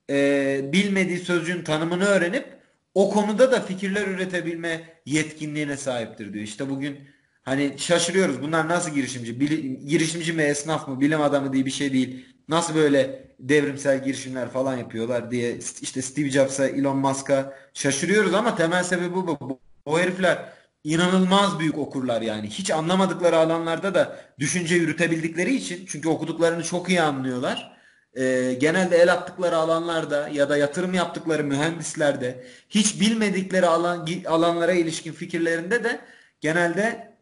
e, 0.10 0.62
bilmediği 0.74 1.20
sözcüğün 1.20 1.64
tanımını 1.64 2.06
öğrenip 2.06 2.60
o 2.94 3.10
konuda 3.10 3.52
da 3.52 3.62
fikirler 3.62 4.08
üretebilme 4.08 5.02
yetkinliğine 5.06 5.78
sahiptir 5.78 6.34
diyor. 6.34 6.44
İşte 6.44 6.70
bugün 6.70 7.00
hani 7.44 7.74
şaşırıyoruz. 7.78 8.42
Bunlar 8.42 8.68
nasıl 8.70 8.92
girişimci? 8.92 9.34
Bili- 9.34 9.86
girişimci 9.88 10.34
mi, 10.34 10.42
esnaf 10.44 10.88
mı, 10.88 11.02
bilim 11.02 11.22
adamı 11.22 11.54
diye 11.54 11.66
bir 11.66 11.72
şey 11.72 11.94
değil. 11.94 12.26
Nasıl 12.50 12.76
böyle 12.76 13.30
devrimsel 13.40 14.04
girişimler 14.04 14.50
falan 14.50 14.78
yapıyorlar 14.78 15.32
diye 15.32 15.58
işte 15.82 16.02
Steve 16.02 16.30
Jobs'a, 16.30 16.68
Elon 16.68 16.98
Musk'a 16.98 17.54
şaşırıyoruz 17.74 18.34
ama 18.34 18.56
temel 18.56 18.84
sebebi 18.84 19.14
bu. 19.16 19.28
Bu, 19.28 19.60
bu 19.86 20.00
herifler 20.00 20.54
inanılmaz 20.84 21.60
büyük 21.60 21.78
okurlar 21.78 22.22
yani. 22.22 22.50
Hiç 22.50 22.72
anlamadıkları 22.72 23.38
alanlarda 23.38 23.94
da 23.94 24.20
düşünce 24.40 24.76
yürütebildikleri 24.76 25.56
için 25.56 25.86
çünkü 25.86 26.10
okuduklarını 26.10 26.64
çok 26.64 26.90
iyi 26.90 27.02
anlıyorlar. 27.02 27.80
Ee, 28.18 28.58
genelde 28.60 28.98
el 28.98 29.14
attıkları 29.14 29.58
alanlarda 29.58 30.30
ya 30.30 30.50
da 30.50 30.58
yatırım 30.58 30.94
yaptıkları 30.94 31.44
mühendislerde 31.44 32.44
hiç 32.70 33.02
bilmedikleri 33.02 33.66
alan, 33.66 34.08
alanlara 34.28 34.72
ilişkin 34.72 35.14
fikirlerinde 35.14 35.84
de 35.84 36.00
genelde 36.42 37.14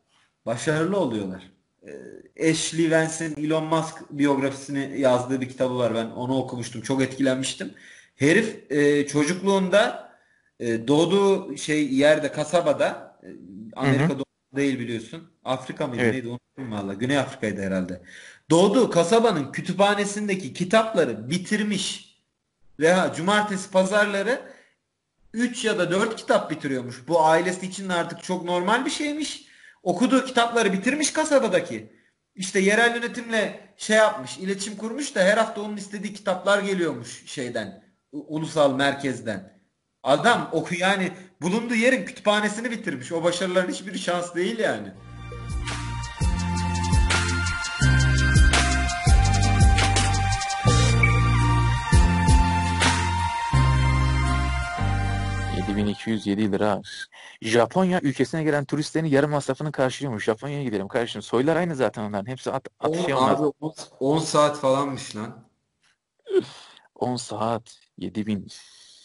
başarılı 0.45 0.97
oluyorlar. 0.97 1.51
Ee, 1.87 2.51
Ashley 2.51 2.91
Vance'in 2.91 3.45
Elon 3.45 3.63
Musk 3.63 3.95
biyografisini 4.09 5.01
yazdığı 5.01 5.41
bir 5.41 5.49
kitabı 5.49 5.77
var. 5.77 5.95
Ben 5.95 6.05
onu 6.05 6.37
okumuştum. 6.37 6.81
Çok 6.81 7.01
etkilenmiştim. 7.01 7.73
Herif 8.15 8.71
e, 8.71 9.07
çocukluğunda 9.07 10.09
e, 10.59 10.87
doğduğu 10.87 11.57
şey 11.57 11.93
yerde 11.93 12.31
kasabada 12.31 12.87
e. 12.87 13.06
Amerika 13.75 14.09
doğumlu 14.09 14.25
değil 14.55 14.79
biliyorsun. 14.79 15.31
Afrika 15.45 15.87
mıydı 15.87 16.01
Evet. 16.03 16.13
neydi 16.13 16.27
unuttum 16.27 16.71
valla. 16.71 16.93
Güney 16.93 17.17
Afrika'ydı 17.17 17.61
herhalde. 17.61 18.01
Doğduğu 18.49 18.89
kasabanın 18.89 19.51
kütüphanesindeki 19.51 20.53
kitapları 20.53 21.29
bitirmiş. 21.29 22.17
Ve 22.79 22.93
ha, 22.93 23.13
cumartesi 23.15 23.71
pazarları 23.71 24.41
3 25.33 25.65
ya 25.65 25.77
da 25.79 25.91
4 25.91 26.15
kitap 26.15 26.51
bitiriyormuş. 26.51 27.07
Bu 27.07 27.25
ailesi 27.25 27.65
için 27.65 27.89
artık 27.89 28.23
çok 28.23 28.45
normal 28.45 28.85
bir 28.85 28.89
şeymiş. 28.89 29.47
Okuduğu 29.83 30.25
kitapları 30.25 30.73
bitirmiş 30.73 31.13
kasabadaki. 31.13 31.93
İşte 32.35 32.59
yerel 32.59 32.95
yönetimle 32.95 33.59
şey 33.77 33.97
yapmış, 33.97 34.37
iletişim 34.37 34.77
kurmuş 34.77 35.15
da 35.15 35.19
her 35.19 35.37
hafta 35.37 35.61
onun 35.61 35.77
istediği 35.77 36.13
kitaplar 36.13 36.63
geliyormuş 36.63 37.25
şeyden, 37.25 37.83
ulusal 38.11 38.75
merkezden. 38.75 39.59
Adam 40.03 40.49
oku 40.51 40.75
yani 40.75 41.11
bulunduğu 41.41 41.75
yerin 41.75 42.05
kütüphanesini 42.05 42.71
bitirmiş. 42.71 43.11
O 43.11 43.23
başarıların 43.23 43.71
hiçbiri 43.71 43.99
şans 43.99 44.35
değil 44.35 44.59
yani. 44.59 44.93
7207 55.77 56.51
lira. 56.51 56.81
Japonya 57.41 57.99
ülkesine 58.01 58.43
gelen 58.43 58.65
turistlerin 58.65 59.05
yarım 59.05 59.31
masrafını 59.31 59.71
karşılıyormuş. 59.71 60.23
Japonya'ya 60.23 60.63
gidelim 60.63 60.87
kardeşim. 60.87 61.21
Soylar 61.21 61.55
aynı 61.55 61.75
zaten 61.75 62.03
onların. 62.03 62.31
Hepsi 62.31 62.51
at, 62.51 62.67
at 62.79 62.97
10 62.97 63.01
şey 63.05 63.13
onlar. 63.13 63.33
abi 63.39 63.51
10 63.99 64.19
saat 64.19 64.57
falanmış 64.57 65.15
lan. 65.15 65.47
10 66.95 67.15
saat 67.15 67.79
7000. 67.97 68.47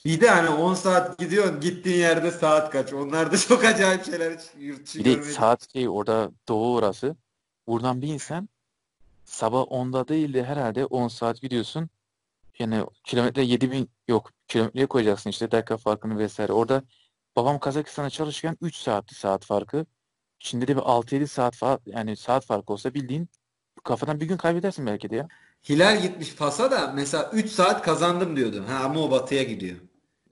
Bir 0.04 0.20
de 0.20 0.30
hani 0.30 0.48
10 0.48 0.74
saat 0.74 1.18
gidiyorsun 1.18 1.60
gittiğin 1.60 1.98
yerde 1.98 2.30
saat 2.30 2.70
kaç? 2.70 2.92
Onlar 2.92 3.32
da 3.32 3.36
çok 3.48 3.64
acayip 3.64 4.04
şeyler 4.04 4.32
hiç 4.38 4.42
yurt 4.58 4.86
dışı 4.86 4.98
Bir 4.98 5.04
de 5.04 5.12
görmedim. 5.12 5.32
saat 5.32 5.72
şey 5.72 5.88
orada 5.88 6.30
doğu 6.48 6.76
orası. 6.76 7.16
Buradan 7.66 8.02
bir 8.02 8.08
insan 8.08 8.48
sabah 9.24 9.60
10'da 9.62 10.08
değil 10.08 10.34
de 10.34 10.44
herhalde 10.44 10.84
10 10.84 11.08
saat 11.08 11.40
gidiyorsun. 11.42 11.90
Yani 12.58 12.84
kilometre 13.04 13.42
7000 13.42 13.90
yok. 14.08 14.30
Kilometreye 14.48 14.86
koyacaksın 14.86 15.30
işte 15.30 15.50
dakika 15.50 15.76
farkını 15.76 16.18
vesaire. 16.18 16.52
Orada 16.52 16.82
babam 17.36 17.58
Kazakistan'da 17.58 18.10
çalışırken 18.10 18.56
3 18.60 18.76
saatti 18.76 19.14
saat 19.14 19.44
farkı. 19.44 19.86
Şimdi 20.38 20.68
de 20.68 20.76
bir 20.76 20.82
6-7 20.82 21.26
saat 21.26 21.56
falan 21.56 21.80
yani 21.86 22.16
saat 22.16 22.46
farkı 22.46 22.72
olsa 22.72 22.94
bildiğin 22.94 23.28
kafadan 23.84 24.20
bir 24.20 24.26
gün 24.26 24.36
kaybedersin 24.36 24.86
belki 24.86 25.10
de 25.10 25.16
ya. 25.16 25.28
Hilal 25.68 26.02
gitmiş 26.02 26.28
Fas'a 26.28 26.70
da 26.70 26.92
mesela 26.94 27.30
3 27.32 27.50
saat 27.50 27.82
kazandım 27.82 28.36
diyordu. 28.36 28.64
Ha 28.68 28.84
ama 28.84 29.00
o 29.00 29.10
batıya 29.10 29.42
gidiyor. 29.42 29.76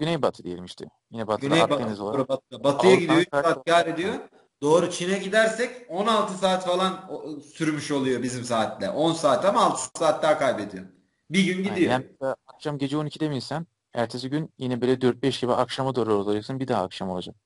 Güneybatı 0.04 0.44
diyelim 0.44 0.64
işte. 0.64 0.84
Yine 1.10 1.26
batıda 1.26 1.46
Güney 1.46 1.60
batı, 1.60 1.74
Akdeniz 1.74 2.00
batı. 2.00 2.64
Batıya 2.64 2.94
gidiyor 2.94 3.14
Avrupa'nın 3.16 3.42
3 3.42 3.46
saat 3.54 3.64
kar 3.64 3.86
ediyor. 3.86 4.14
Doğru 4.62 4.90
Çin'e 4.90 5.18
gidersek 5.18 5.86
16 5.88 6.34
saat 6.34 6.66
falan 6.66 7.10
sürmüş 7.54 7.90
oluyor 7.90 8.22
bizim 8.22 8.44
saatle. 8.44 8.90
10 8.90 9.12
saat 9.12 9.44
ama 9.44 9.60
6 9.64 9.98
saat 9.98 10.22
daha 10.22 10.38
kaybediyor. 10.38 10.84
Bir 11.30 11.44
gün 11.44 11.54
Yani 11.64 11.68
gidiyor. 11.74 11.90
yani 11.92 12.06
mesela 12.10 12.36
akşam 12.46 12.78
gece 12.78 12.96
12'de 12.96 13.28
mi 13.28 13.36
insen 13.36 13.66
ertesi 13.94 14.30
gün 14.30 14.52
yine 14.58 14.80
böyle 14.80 14.92
4-5 14.92 15.40
gibi 15.40 15.52
akşama 15.52 15.94
doğru 15.94 16.14
olacaksın. 16.14 16.60
Bir 16.60 16.68
daha 16.68 16.82
akşam 16.82 17.10
olacak. 17.10 17.36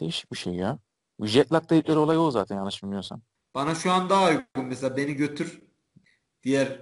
Değişik 0.00 0.32
bir 0.32 0.36
şey 0.36 0.54
ya. 0.54 0.78
Jet 1.22 1.52
lag 1.52 1.70
dedikleri 1.70 1.98
olay 1.98 2.18
o 2.18 2.30
zaten 2.30 2.56
yanlış 2.56 2.82
bilmiyorsam. 2.82 3.20
Bana 3.54 3.74
şu 3.74 3.92
an 3.92 4.10
daha 4.10 4.28
uygun. 4.28 4.44
Mesela 4.64 4.96
beni 4.96 5.14
götür 5.14 5.62
diğer 6.42 6.78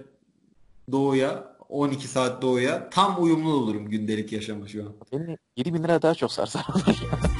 doğuya 0.91 1.52
12 1.73 2.07
saat 2.07 2.41
doğuya 2.41 2.89
tam 2.89 3.23
uyumlu 3.23 3.53
olurum 3.53 3.89
gündelik 3.89 4.31
yaşama 4.31 4.67
şu 4.67 4.83
an. 4.83 4.93
Beni 5.11 5.37
7 5.57 5.73
bin 5.73 5.83
lira 5.83 6.01
daha 6.01 6.15
çok 6.15 6.31
sarsar. 6.31 6.65